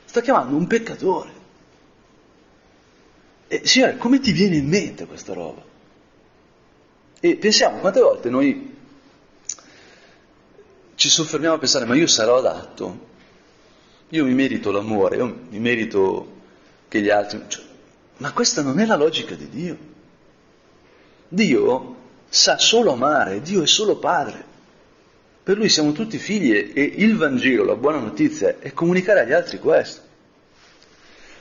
Sta 0.06 0.22
chiamando 0.22 0.56
un 0.56 0.68
peccatore. 0.68 1.32
E 3.48 3.62
Signore, 3.66 3.98
come 3.98 4.20
ti 4.20 4.32
viene 4.32 4.56
in 4.56 4.68
mente 4.68 5.06
questa 5.06 5.34
roba? 5.34 5.64
E 7.20 7.36
pensiamo 7.36 7.80
quante 7.80 8.00
volte 8.02 8.30
noi 8.30 8.76
ci 10.96 11.10
soffermiamo 11.10 11.56
a 11.56 11.60
pensare, 11.60 11.86
ma 11.86 11.96
io 11.96 12.08
sarò 12.08 12.38
adatto, 12.38 13.16
io 14.10 14.26
mi 14.26 14.34
merito 14.34 14.72
l'amore, 14.72 15.18
io 15.18 15.38
mi 15.50 15.60
merito 15.60 16.36
che 16.88 17.02
gli 17.02 17.10
altri... 17.10 17.42
Cioè, 17.48 17.64
ma 18.18 18.32
questa 18.32 18.62
non 18.62 18.80
è 18.80 18.86
la 18.86 18.96
logica 18.96 19.36
di 19.36 19.50
Dio. 19.50 19.78
Dio 21.28 21.96
sa 22.30 22.58
solo 22.58 22.94
amare, 22.94 23.42
Dio 23.42 23.62
è 23.62 23.68
solo 23.68 23.98
padre. 23.98 24.56
Per 25.44 25.58
lui 25.58 25.70
siamo 25.70 25.92
tutti 25.92 26.18
figli 26.18 26.72
e 26.74 26.82
il 26.82 27.16
Vangelo, 27.16 27.64
la 27.64 27.76
buona 27.76 28.00
notizia, 28.00 28.58
è 28.60 28.74
comunicare 28.74 29.22
agli 29.22 29.34
altri 29.34 29.60
questo. 29.60 30.02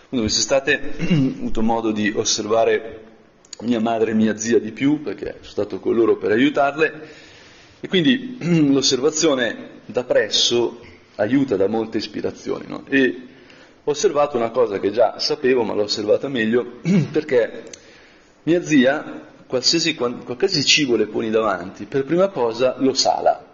Quindi 0.09 0.29
se 0.29 0.41
state 0.41 0.95
avuto 1.09 1.63
modo 1.63 1.91
di 1.93 2.13
osservare 2.15 3.03
mia 3.61 3.81
madre 3.81 4.11
e 4.11 4.15
mia 4.15 4.37
zia 4.37 4.59
di 4.59 4.73
più, 4.73 5.03
perché 5.03 5.37
sono 5.41 5.51
stato 5.51 5.81
con 5.81 5.95
loro 5.95 6.17
per 6.17 6.33
aiutarle, 6.33 7.09
e 7.81 7.89
quindi 7.89 8.37
l'osservazione 8.73 9.71
da 9.87 10.05
presso 10.05 10.81
aiuta 11.17 11.57
da 11.57 11.69
molte 11.69 11.99
ispirazioni. 11.99 12.67
No? 12.69 12.85
E 12.89 13.21
ho 13.85 13.91
osservato 13.91 14.37
una 14.37 14.51
cosa 14.51 14.79
che 14.79 14.91
già 14.91 15.19
sapevo, 15.19 15.63
ma 15.63 15.75
l'ho 15.75 15.83
osservata 15.83 16.29
meglio, 16.29 16.79
perché 17.13 17.65
mia 18.45 18.63
zia, 18.63 19.23
qualsiasi, 19.47 19.95
qualsiasi 19.95 20.65
cibo 20.65 20.97
le 20.97 21.07
poni 21.07 21.31
davanti, 21.31 21.85
per 21.85 22.05
prima 22.05 22.29
cosa 22.29 22.77
lo 22.79 22.95
sala 22.95 23.47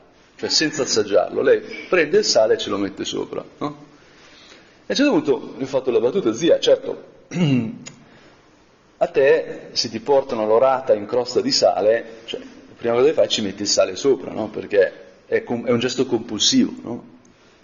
cioè 0.43 0.51
senza 0.51 0.83
assaggiarlo, 0.83 1.41
lei 1.41 1.61
prende 1.89 2.19
il 2.19 2.25
sale 2.25 2.55
e 2.55 2.59
ce 2.59 2.69
lo 2.69 2.77
mette 2.77 3.05
sopra. 3.05 3.45
No? 3.59 3.77
E 4.87 4.89
a 4.89 4.89
un 4.89 4.95
certo 4.97 5.13
punto 5.13 5.55
mi 5.57 5.63
ho 5.63 5.67
fatto 5.67 5.93
la 5.93 6.01
battuta, 6.01 6.33
zia, 6.33 6.59
certo, 6.59 7.05
a 8.99 9.07
te 9.07 9.69
se 9.71 9.89
ti 9.89 10.01
portano 10.01 10.45
l'orata 10.45 10.95
in 10.95 11.07
crosta 11.07 11.41
di 11.41 11.53
sale, 11.53 12.23
cioè, 12.25 12.41
la 12.41 12.75
prima 12.77 12.95
cosa 12.95 13.07
che 13.07 13.13
fai 13.13 13.29
ci 13.29 13.41
metti 13.41 13.63
il 13.63 13.69
sale 13.69 13.95
sopra, 13.95 14.33
no? 14.33 14.49
perché 14.49 14.93
è, 15.27 15.45
com- 15.45 15.65
è, 15.65 15.71
un 15.71 15.79
gesto 15.79 16.07
compulsivo. 16.07 16.73
No? 16.83 17.05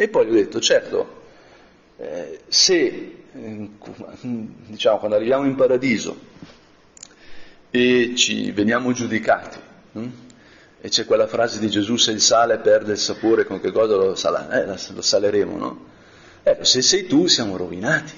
E 0.00 0.06
poi 0.06 0.26
gli 0.26 0.30
ho 0.30 0.34
detto, 0.34 0.61
certo, 0.61 1.22
eh, 1.96 2.42
se 2.46 2.76
eh, 3.32 3.70
diciamo, 4.68 4.98
quando 4.98 5.16
arriviamo 5.16 5.44
in 5.44 5.56
paradiso 5.56 6.16
e 7.68 8.12
ci 8.14 8.52
veniamo 8.52 8.92
giudicati, 8.92 9.58
hm? 9.94 10.08
E 10.80 10.88
c'è 10.88 11.04
quella 11.04 11.26
frase 11.26 11.58
di 11.58 11.68
Gesù, 11.68 11.96
se 11.96 12.12
il 12.12 12.20
sale 12.20 12.58
perde 12.58 12.92
il 12.92 12.98
sapore, 12.98 13.44
con 13.44 13.61
che 13.61 13.72
cosa 13.72 13.96
lo, 13.96 14.14
sala, 14.14 14.48
eh, 14.62 14.66
lo 14.66 15.02
saleremo, 15.02 15.56
no? 15.56 15.87
Ecco, 16.44 16.62
se 16.62 16.80
sei 16.80 17.08
tu 17.08 17.26
siamo 17.26 17.56
rovinati. 17.56 18.12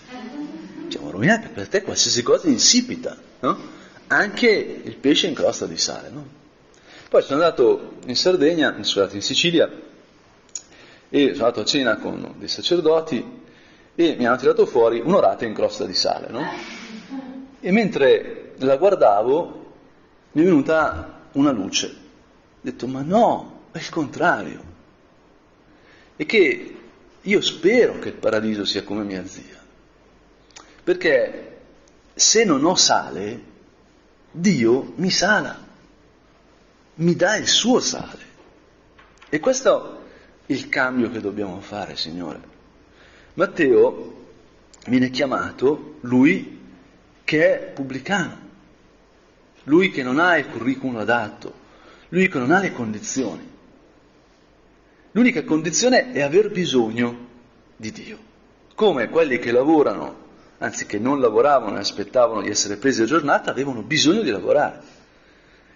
Siamo 0.89 1.11
rovinati, 1.11 1.49
per 1.49 1.67
te 1.69 1.81
qualsiasi 1.81 2.23
cosa 2.23 2.47
è 2.47 2.51
insipida, 2.51 3.17
no? 3.41 3.59
Anche 4.09 4.49
il 4.85 4.97
pesce 4.97 5.29
in 5.29 5.35
crosta 5.35 5.65
di 5.65 5.79
sale, 5.79 6.11
no? 6.11 6.29
Poi 7.09 7.23
sono 7.23 7.41
andato 7.43 7.95
in 8.05 8.17
Sardegna, 8.17 8.77
sono 8.83 9.05
andato 9.05 9.17
in 9.17 9.23
Sicilia, 9.23 9.89
e 11.11 11.35
sono 11.35 11.47
andato 11.47 11.61
a 11.61 11.65
cena 11.65 11.97
con 11.97 12.35
dei 12.39 12.49
sacerdoti 12.49 13.39
e 13.97 14.17
mi 14.17 14.27
hanno 14.27 14.37
tirato 14.37 14.65
fuori 14.65 15.01
un'orata 15.01 15.45
in 15.45 15.53
crosta 15.53 15.85
di 15.85 15.93
sale, 15.93 16.29
no? 16.29 16.45
E 17.61 17.73
mentre 17.73 18.55
la 18.59 18.77
guardavo 18.77 19.73
mi 20.33 20.43
è 20.43 20.45
venuta 20.45 21.29
una 21.33 21.51
luce. 21.51 21.87
Ho 21.87 22.59
detto, 22.61 22.87
ma 22.87 23.03
no, 23.03 23.63
è 23.73 23.79
il 23.79 23.89
contrario. 23.91 24.63
E 26.17 26.25
che 26.25 26.77
io 27.21 27.41
spero 27.41 27.99
che 27.99 28.09
il 28.09 28.15
paradiso 28.15 28.65
sia 28.65 28.85
come 28.85 29.03
mia 29.03 29.27
zia. 29.27 29.59
Perché 30.85 31.59
se 32.15 32.45
non 32.45 32.65
ho 32.65 32.77
sale, 32.77 33.49
Dio 34.31 34.93
mi 34.97 35.11
sala, 35.11 35.59
mi 36.95 37.17
dà 37.17 37.37
il 37.37 37.49
suo 37.49 37.81
sale. 37.81 38.29
E 39.29 39.41
questo 39.41 40.00
il 40.51 40.69
cambio 40.69 41.11
che 41.11 41.21
dobbiamo 41.21 41.61
fare, 41.61 41.97
Signore. 41.97 42.41
Matteo 43.35 44.19
viene 44.87 45.11
chiamato 45.11 45.97
lui 46.01 46.59
che 47.23 47.55
è 47.55 47.73
pubblicano, 47.73 48.49
lui 49.65 49.91
che 49.91 50.03
non 50.03 50.19
ha 50.19 50.37
il 50.37 50.49
curriculum 50.49 50.97
adatto, 50.97 51.55
lui 52.09 52.29
che 52.29 52.39
non 52.39 52.51
ha 52.51 52.59
le 52.59 52.73
condizioni. 52.73 53.49
L'unica 55.13 55.45
condizione 55.45 56.13
è 56.13 56.21
aver 56.21 56.51
bisogno 56.51 57.29
di 57.77 57.93
Dio, 57.93 58.19
come 58.75 59.09
quelli 59.09 59.39
che 59.39 59.53
lavorano, 59.53 60.29
anzi 60.59 60.87
che 60.87 60.99
non 60.99 61.21
lavoravano 61.21 61.77
e 61.77 61.81
aspettavano 61.81 62.43
di 62.43 62.51
essere 62.51 62.77
presi 62.77 63.03
a 63.03 63.07
giornata, 63.07 63.51
avevano 63.51 63.83
bisogno 63.83 64.23
di 64.23 64.31
lavorare. 64.31 64.81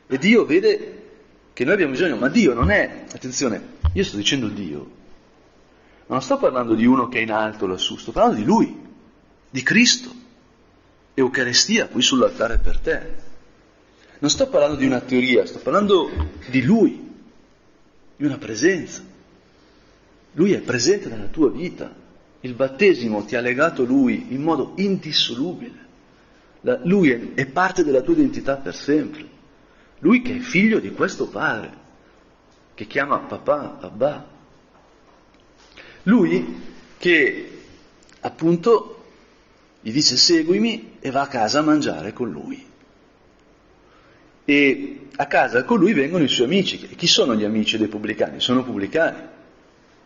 E 0.09 0.19
Dio 0.19 0.45
vede 0.45 1.03
che 1.53 1.65
noi 1.65 1.75
abbiamo 1.75 1.93
bisogno, 1.93 2.17
ma 2.17 2.29
Dio 2.29 2.53
non 2.55 2.71
è, 2.71 3.05
attenzione, 3.13 3.83
io 3.95 4.05
sto 4.05 4.17
dicendo 4.17 4.49
Dio, 4.49 4.91
non 6.07 6.21
sto 6.21 6.37
parlando 6.37 6.75
di 6.75 6.85
uno 6.85 7.09
che 7.09 7.21
è 7.21 7.23
in 7.23 7.31
alto 7.31 7.67
lassù, 7.67 7.97
sto 7.97 8.13
parlando 8.13 8.39
di 8.39 8.45
Lui, 8.45 8.77
di 9.49 9.63
Cristo, 9.63 10.11
Eucaristia 11.15 11.87
qui 11.87 12.03
sull'altare 12.03 12.59
per 12.59 12.79
te. 12.81 13.15
Non 14.19 14.31
sto 14.31 14.49
parlando 14.49 14.77
di 14.77 14.85
una 14.85 15.01
teoria, 15.01 15.47
sto 15.47 15.61
parlando 15.61 16.11
di 16.51 16.63
Lui, 16.63 17.13
di 18.17 18.25
una 18.25 18.37
presenza. 18.37 19.03
Lui 20.33 20.53
è 20.53 20.61
presente 20.61 21.09
nella 21.09 21.27
tua 21.27 21.51
vita. 21.51 21.95
Il 22.41 22.55
battesimo 22.55 23.25
ti 23.25 23.37
ha 23.37 23.41
legato 23.41 23.85
Lui 23.85 24.27
in 24.31 24.43
modo 24.43 24.73
indissolubile. 24.77 25.83
Lui 26.83 27.11
è 27.11 27.47
parte 27.47 27.85
della 27.85 28.01
tua 28.01 28.15
identità 28.15 28.57
per 28.57 28.75
sempre. 28.75 29.25
Lui 30.01 30.21
che 30.21 30.37
è 30.37 30.41
figlio 30.41 30.81
di 30.81 30.91
questo 30.91 31.29
padre, 31.29 31.83
che 32.75 32.87
chiama 32.87 33.19
papà, 33.19 33.79
Abba. 33.81 34.27
Lui 36.05 36.63
che 36.99 37.51
appunto 38.21 39.05
gli 39.81 39.93
dice 39.93 40.17
seguimi 40.17 40.97
e 41.01 41.11
va 41.11 41.23
a 41.23 41.29
casa 41.29 41.61
a 41.61 41.63
mangiare 41.63 42.13
con 42.13 42.31
lui. 42.31 42.73
E 44.47 45.07
a 45.17 45.27
casa 45.27 45.65
con 45.65 45.79
lui 45.79 45.93
vengono 45.93 46.25
i 46.25 46.29
suoi 46.29 46.47
amici. 46.47 46.89
E 46.91 46.95
chi 46.95 47.07
sono 47.07 47.35
gli 47.35 47.45
amici 47.45 47.79
dei 47.79 47.89
pubblicani? 47.89 48.41
Sono 48.41 48.65
pubblicani 48.65 49.33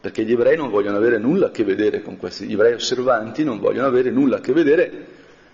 perché 0.00 0.24
gli 0.24 0.32
ebrei 0.32 0.56
non 0.56 0.70
vogliono 0.70 0.96
avere 0.96 1.18
nulla 1.18 1.46
a 1.46 1.50
che 1.50 1.64
vedere 1.64 2.02
con 2.02 2.16
questi, 2.16 2.46
gli 2.46 2.52
ebrei 2.52 2.74
osservanti 2.74 3.42
non 3.42 3.58
vogliono 3.58 3.88
avere 3.88 4.10
nulla 4.10 4.36
a 4.36 4.40
che 4.40 4.52
vedere 4.52 5.06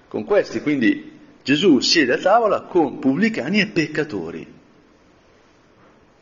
con 0.09 0.25
questi, 0.25 0.61
quindi 0.61 1.13
Gesù 1.43 1.81
siede 1.81 2.15
a 2.15 2.19
tavola 2.19 2.63
con 2.63 2.99
pubblicani 2.99 3.61
e 3.61 3.67
peccatori. 3.67 4.53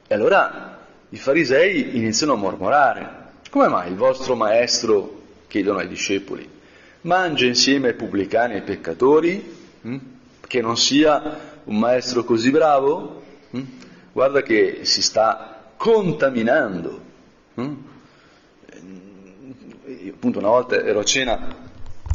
E 0.07 0.15
allora 0.15 0.82
i 1.13 1.19
farisei 1.19 1.95
iniziano 1.97 2.33
a 2.33 2.37
mormorare, 2.37 3.21
come 3.51 3.69
mai 3.69 3.91
il 3.91 3.97
vostro 3.97 4.35
maestro, 4.35 5.21
chiedono 5.47 5.79
ai 5.79 5.89
discepoli, 5.89 6.49
mangia 7.03 7.45
insieme 7.45 7.89
ai 7.89 7.95
pubblicani 7.95 8.55
e 8.55 8.57
ai 8.57 8.63
peccatori? 8.63 9.55
Hm? 9.83 9.97
Che 10.41 10.61
non 10.63 10.79
sia 10.79 11.61
un 11.65 11.79
maestro 11.79 12.25
così 12.25 12.51
bravo? 12.51 13.23
Hm? 13.51 13.61
Guarda 14.11 14.41
che 14.41 14.81
si 14.85 15.03
sta 15.03 15.73
contaminando. 15.77 17.01
Hm? 17.55 17.75
appunto 20.09 20.39
una 20.39 20.49
volta 20.49 20.83
ero 20.83 21.01
a 21.01 21.05
cena 21.05 21.55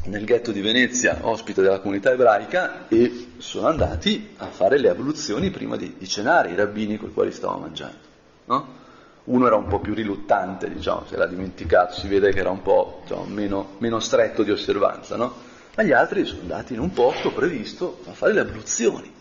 nel 0.06 0.26
ghetto 0.26 0.52
di 0.52 0.62
Venezia, 0.62 1.20
ospite 1.22 1.62
della 1.62 1.80
comunità 1.80 2.12
ebraica, 2.12 2.88
e 2.88 3.28
sono 3.38 3.68
andati 3.68 4.30
a 4.38 4.48
fare 4.48 4.80
le 4.80 4.90
abluzioni 4.90 5.52
prima 5.52 5.76
di, 5.76 5.96
di 5.98 6.08
cenare, 6.08 6.50
i 6.50 6.56
rabbini 6.56 6.98
con 6.98 7.10
i 7.10 7.14
quali 7.14 7.32
stavo 7.32 7.60
mangiando. 7.60 7.98
No? 8.46 8.86
Uno 9.28 9.46
era 9.48 9.56
un 9.56 9.68
po' 9.68 9.80
più 9.80 9.94
riluttante, 9.94 10.70
diciamo, 10.70 11.06
si 11.06 11.14
era 11.14 11.26
dimenticato, 11.26 11.94
si 11.94 12.08
vede 12.08 12.32
che 12.32 12.40
era 12.40 12.50
un 12.50 12.62
po' 12.62 13.02
diciamo, 13.04 13.26
meno, 13.26 13.76
meno, 13.80 14.00
stretto 14.00 14.44
di 14.44 14.52
osservanza, 14.52 15.16
no? 15.18 15.34
ma 15.76 15.84
gli 15.84 15.92
altri 15.92 16.26
sono 16.26 16.42
andati 16.42 16.74
in 16.74 16.80
un 16.80 16.92
posto 16.92 17.32
previsto 17.32 18.00
a 18.08 18.14
fare 18.14 18.34
le 18.34 18.40
abluzioni. 18.40 19.14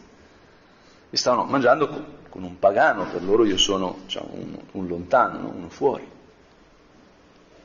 E 1.11 1.17
stavano 1.17 1.45
mangiando 1.45 1.89
con, 1.89 2.05
con 2.29 2.43
un 2.45 2.59
pagano, 2.59 3.07
per 3.07 3.23
loro 3.23 3.45
io 3.45 3.57
sono 3.57 3.99
diciamo, 4.05 4.29
un, 4.33 4.59
un 4.73 4.87
lontano, 4.87 5.53
uno 5.55 5.69
fuori. 5.69 6.09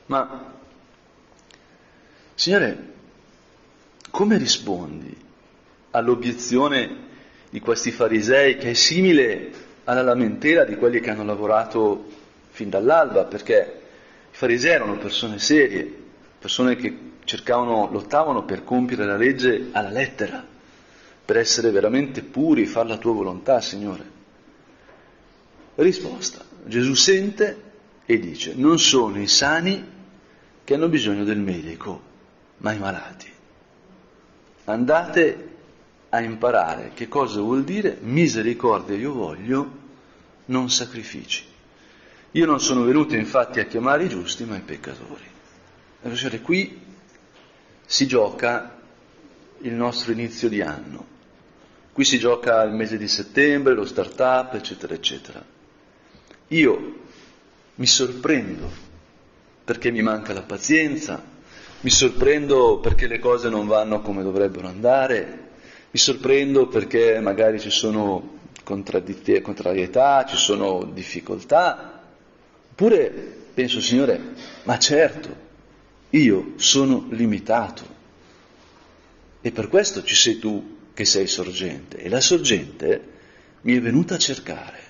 Ma 0.06 0.52
Signore, 2.34 2.92
come 4.10 4.36
rispondi 4.36 5.16
all'obiezione 5.92 7.10
di 7.50 7.60
questi 7.60 7.92
farisei 7.92 8.56
che 8.56 8.70
è 8.70 8.74
simile 8.74 9.52
alla 9.84 10.02
lamentela 10.02 10.64
di 10.64 10.76
quelli 10.76 11.00
che 11.00 11.10
hanno 11.10 11.24
lavorato 11.24 12.06
fin 12.62 12.70
dall'alba? 12.70 13.24
Perché 13.24 13.80
i 14.30 14.34
farisei 14.36 14.72
erano 14.72 14.96
persone 14.96 15.38
serie, 15.38 16.00
persone 16.38 16.76
che 16.76 17.10
cercavano, 17.24 17.90
lottavano 17.90 18.44
per 18.44 18.62
compiere 18.64 19.04
la 19.04 19.16
legge 19.16 19.68
alla 19.72 19.90
lettera, 19.90 20.44
per 21.24 21.36
essere 21.36 21.70
veramente 21.70 22.22
puri, 22.22 22.66
fare 22.66 22.88
la 22.88 22.98
tua 22.98 23.12
volontà, 23.12 23.60
Signore. 23.60 24.20
Risposta. 25.74 26.44
Gesù 26.64 26.94
sente 26.94 27.70
e 28.06 28.18
dice, 28.18 28.54
non 28.54 28.78
sono 28.78 29.20
i 29.20 29.26
sani 29.26 29.90
che 30.62 30.74
hanno 30.74 30.88
bisogno 30.88 31.24
del 31.24 31.38
medico, 31.38 32.00
ma 32.58 32.72
i 32.72 32.78
malati. 32.78 33.30
Andate 34.64 35.48
a 36.10 36.20
imparare 36.20 36.92
che 36.94 37.08
cosa 37.08 37.40
vuol 37.40 37.64
dire 37.64 37.98
misericordia 38.00 38.94
io 38.94 39.12
voglio, 39.12 39.80
non 40.46 40.70
sacrifici. 40.70 41.51
Io 42.32 42.46
non 42.46 42.60
sono 42.60 42.84
venuto 42.84 43.14
infatti 43.14 43.60
a 43.60 43.64
chiamare 43.64 44.04
i 44.04 44.08
giusti, 44.08 44.44
ma 44.44 44.56
i 44.56 44.62
peccatori. 44.62 45.24
E 46.02 46.40
qui 46.40 46.80
si 47.84 48.06
gioca 48.06 48.78
il 49.58 49.72
nostro 49.72 50.12
inizio 50.12 50.48
di 50.48 50.62
anno. 50.62 51.06
Qui 51.92 52.04
si 52.04 52.18
gioca 52.18 52.62
il 52.62 52.72
mese 52.72 52.96
di 52.96 53.06
settembre, 53.06 53.74
lo 53.74 53.84
start-up, 53.84 54.54
eccetera, 54.54 54.94
eccetera. 54.94 55.44
Io 56.48 57.00
mi 57.74 57.86
sorprendo 57.86 58.70
perché 59.64 59.90
mi 59.90 60.00
manca 60.00 60.32
la 60.32 60.42
pazienza, 60.42 61.22
mi 61.80 61.90
sorprendo 61.90 62.78
perché 62.78 63.06
le 63.08 63.18
cose 63.18 63.50
non 63.50 63.66
vanno 63.66 64.00
come 64.00 64.22
dovrebbero 64.22 64.68
andare, 64.68 65.50
mi 65.90 65.98
sorprendo 65.98 66.66
perché 66.66 67.20
magari 67.20 67.60
ci 67.60 67.70
sono 67.70 68.38
contrarietà, 68.64 70.24
ci 70.24 70.36
sono 70.36 70.84
difficoltà, 70.84 71.91
oppure 72.72 73.10
penso, 73.52 73.80
Signore, 73.82 74.18
ma 74.62 74.78
certo, 74.78 75.36
io 76.10 76.54
sono 76.56 77.06
limitato 77.10 78.00
e 79.42 79.52
per 79.52 79.68
questo 79.68 80.02
ci 80.02 80.14
sei 80.14 80.38
tu 80.38 80.78
che 80.94 81.04
sei 81.04 81.26
sorgente 81.26 81.98
e 81.98 82.08
la 82.08 82.20
sorgente 82.20 83.10
mi 83.62 83.76
è 83.76 83.80
venuta 83.80 84.14
a 84.14 84.18
cercare, 84.18 84.80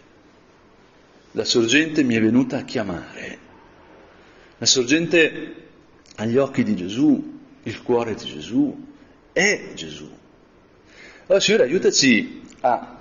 la 1.33 1.45
sorgente 1.45 2.05
mi 2.05 2.15
è 2.15 2.21
venuta 2.21 2.59
a 2.59 2.65
chiamare, 2.65 3.39
la 4.59 4.67
sorgente 4.67 5.55
agli 6.17 6.37
occhi 6.37 6.63
di 6.63 6.77
Gesù, 6.77 7.41
il 7.65 7.83
cuore 7.83 8.15
di 8.15 8.25
Gesù, 8.25 8.87
è 9.33 9.73
Gesù. 9.75 10.09
Allora 11.27 11.41
Signore 11.41 11.65
aiutaci 11.65 12.43
a 12.61 12.99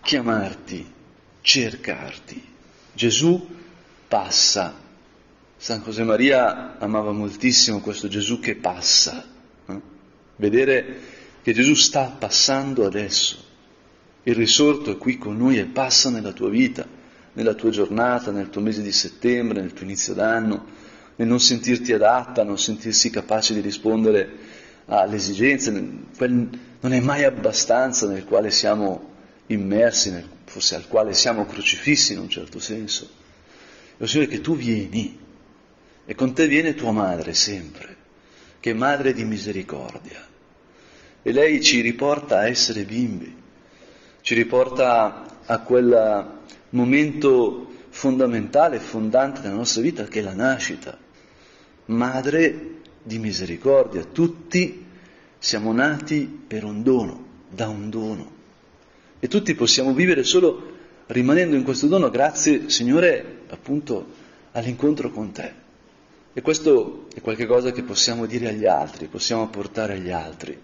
chiamarti, 0.00 0.92
cercarti. 1.42 2.52
Gesù 2.94 3.52
passa. 4.06 4.82
San 5.56 5.82
José 5.82 6.04
Maria 6.04 6.78
amava 6.78 7.12
moltissimo 7.12 7.80
questo 7.80 8.08
Gesù 8.08 8.40
che 8.40 8.56
passa. 8.56 9.24
Eh? 9.66 9.80
Vedere 10.36 10.98
che 11.42 11.52
Gesù 11.52 11.74
sta 11.74 12.14
passando 12.18 12.86
adesso. 12.86 13.42
Il 14.24 14.34
risorto 14.34 14.90
è 14.90 14.96
qui 14.96 15.18
con 15.18 15.36
noi 15.36 15.58
e 15.58 15.64
passa 15.64 16.10
nella 16.10 16.32
tua 16.32 16.48
vita, 16.48 16.86
nella 17.34 17.54
tua 17.54 17.70
giornata, 17.70 18.30
nel 18.30 18.50
tuo 18.50 18.60
mese 18.60 18.82
di 18.82 18.92
settembre, 18.92 19.60
nel 19.60 19.72
tuo 19.72 19.84
inizio 19.84 20.14
d'anno 20.14 20.82
nel 21.16 21.28
non 21.28 21.40
sentirti 21.40 21.92
adatta, 21.92 22.42
non 22.42 22.58
sentirsi 22.58 23.10
capace 23.10 23.54
di 23.54 23.60
rispondere 23.60 24.28
alle 24.86 25.16
esigenze, 25.16 25.70
non 25.70 26.92
è 26.92 27.00
mai 27.00 27.24
abbastanza 27.24 28.06
nel 28.06 28.24
quale 28.24 28.50
siamo 28.50 29.12
immersi, 29.46 30.12
forse 30.44 30.74
al 30.74 30.88
quale 30.88 31.14
siamo 31.14 31.46
crocifissi 31.46 32.12
in 32.14 32.18
un 32.18 32.28
certo 32.28 32.58
senso. 32.58 33.22
È 33.96 34.06
Signore 34.06 34.28
che 34.28 34.40
tu 34.40 34.56
vieni 34.56 35.18
E 36.06 36.14
con 36.14 36.34
te 36.34 36.46
viene 36.46 36.74
tua 36.74 36.92
madre 36.92 37.32
sempre, 37.32 37.96
che 38.60 38.72
è 38.72 38.74
madre 38.74 39.12
di 39.12 39.24
misericordia. 39.24 40.26
E 41.22 41.32
lei 41.32 41.62
ci 41.62 41.80
riporta 41.80 42.40
a 42.40 42.48
essere 42.48 42.84
bimbi, 42.84 43.34
ci 44.20 44.34
riporta 44.34 45.40
a 45.46 45.60
quel 45.60 46.40
momento 46.70 47.72
fondamentale, 47.88 48.80
fondante 48.80 49.40
della 49.40 49.54
nostra 49.54 49.80
vita, 49.80 50.04
che 50.04 50.18
è 50.18 50.22
la 50.22 50.34
nascita. 50.34 50.98
Madre 51.86 52.80
di 53.02 53.18
misericordia. 53.18 54.04
Tutti 54.04 54.84
siamo 55.38 55.72
nati 55.72 56.26
per 56.46 56.64
un 56.64 56.82
dono, 56.82 57.26
da 57.48 57.68
un 57.68 57.88
dono. 57.88 58.32
E 59.20 59.28
tutti 59.28 59.54
possiamo 59.54 59.94
vivere 59.94 60.24
solo 60.24 60.72
rimanendo 61.06 61.54
in 61.54 61.62
questo 61.62 61.86
dono 61.86 62.10
grazie, 62.10 62.68
Signore, 62.68 63.42
appunto 63.54 64.06
all'incontro 64.52 65.10
con 65.10 65.32
te. 65.32 65.62
E 66.32 66.42
questo 66.42 67.06
è 67.14 67.20
qualcosa 67.20 67.72
che 67.72 67.82
possiamo 67.82 68.26
dire 68.26 68.48
agli 68.48 68.66
altri, 68.66 69.06
possiamo 69.06 69.48
portare 69.48 69.94
agli 69.94 70.10
altri. 70.10 70.60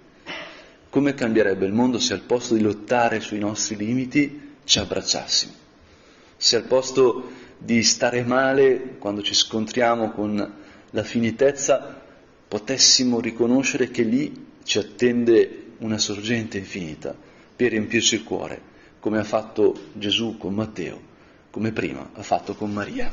Come 0.90 1.14
cambierebbe 1.14 1.64
il 1.64 1.72
mondo 1.72 2.00
se 2.00 2.12
al 2.12 2.22
posto 2.22 2.55
di 2.55 2.61
lottare 2.61 3.20
sui 3.20 3.38
nostri 3.38 3.76
limiti 3.76 4.57
ci 4.64 4.79
abbracciassimo? 4.81 5.53
Se 6.37 6.57
al 6.57 6.64
posto 6.64 7.31
di 7.57 7.83
stare 7.83 8.24
male 8.24 8.96
quando 8.98 9.22
ci 9.22 9.35
scontriamo 9.35 10.11
con 10.11 10.55
la 10.90 11.03
finitezza 11.05 12.03
potessimo 12.48 13.20
riconoscere 13.20 13.90
che 13.90 14.03
lì 14.03 14.46
ci 14.64 14.79
attende 14.79 15.74
una 15.79 15.98
sorgente 15.98 16.59
infinita 16.59 17.14
per 17.55 17.70
riempirci 17.70 18.16
il 18.16 18.24
cuore, 18.24 18.61
come 18.98 19.18
ha 19.18 19.24
fatto 19.24 19.90
Gesù 19.92 20.37
con 20.37 20.55
Matteo, 20.55 21.10
come 21.51 21.73
prima 21.73 22.11
ha 22.15 22.23
fatto 22.23 22.55
con 22.55 22.73
Maria. 22.73 23.11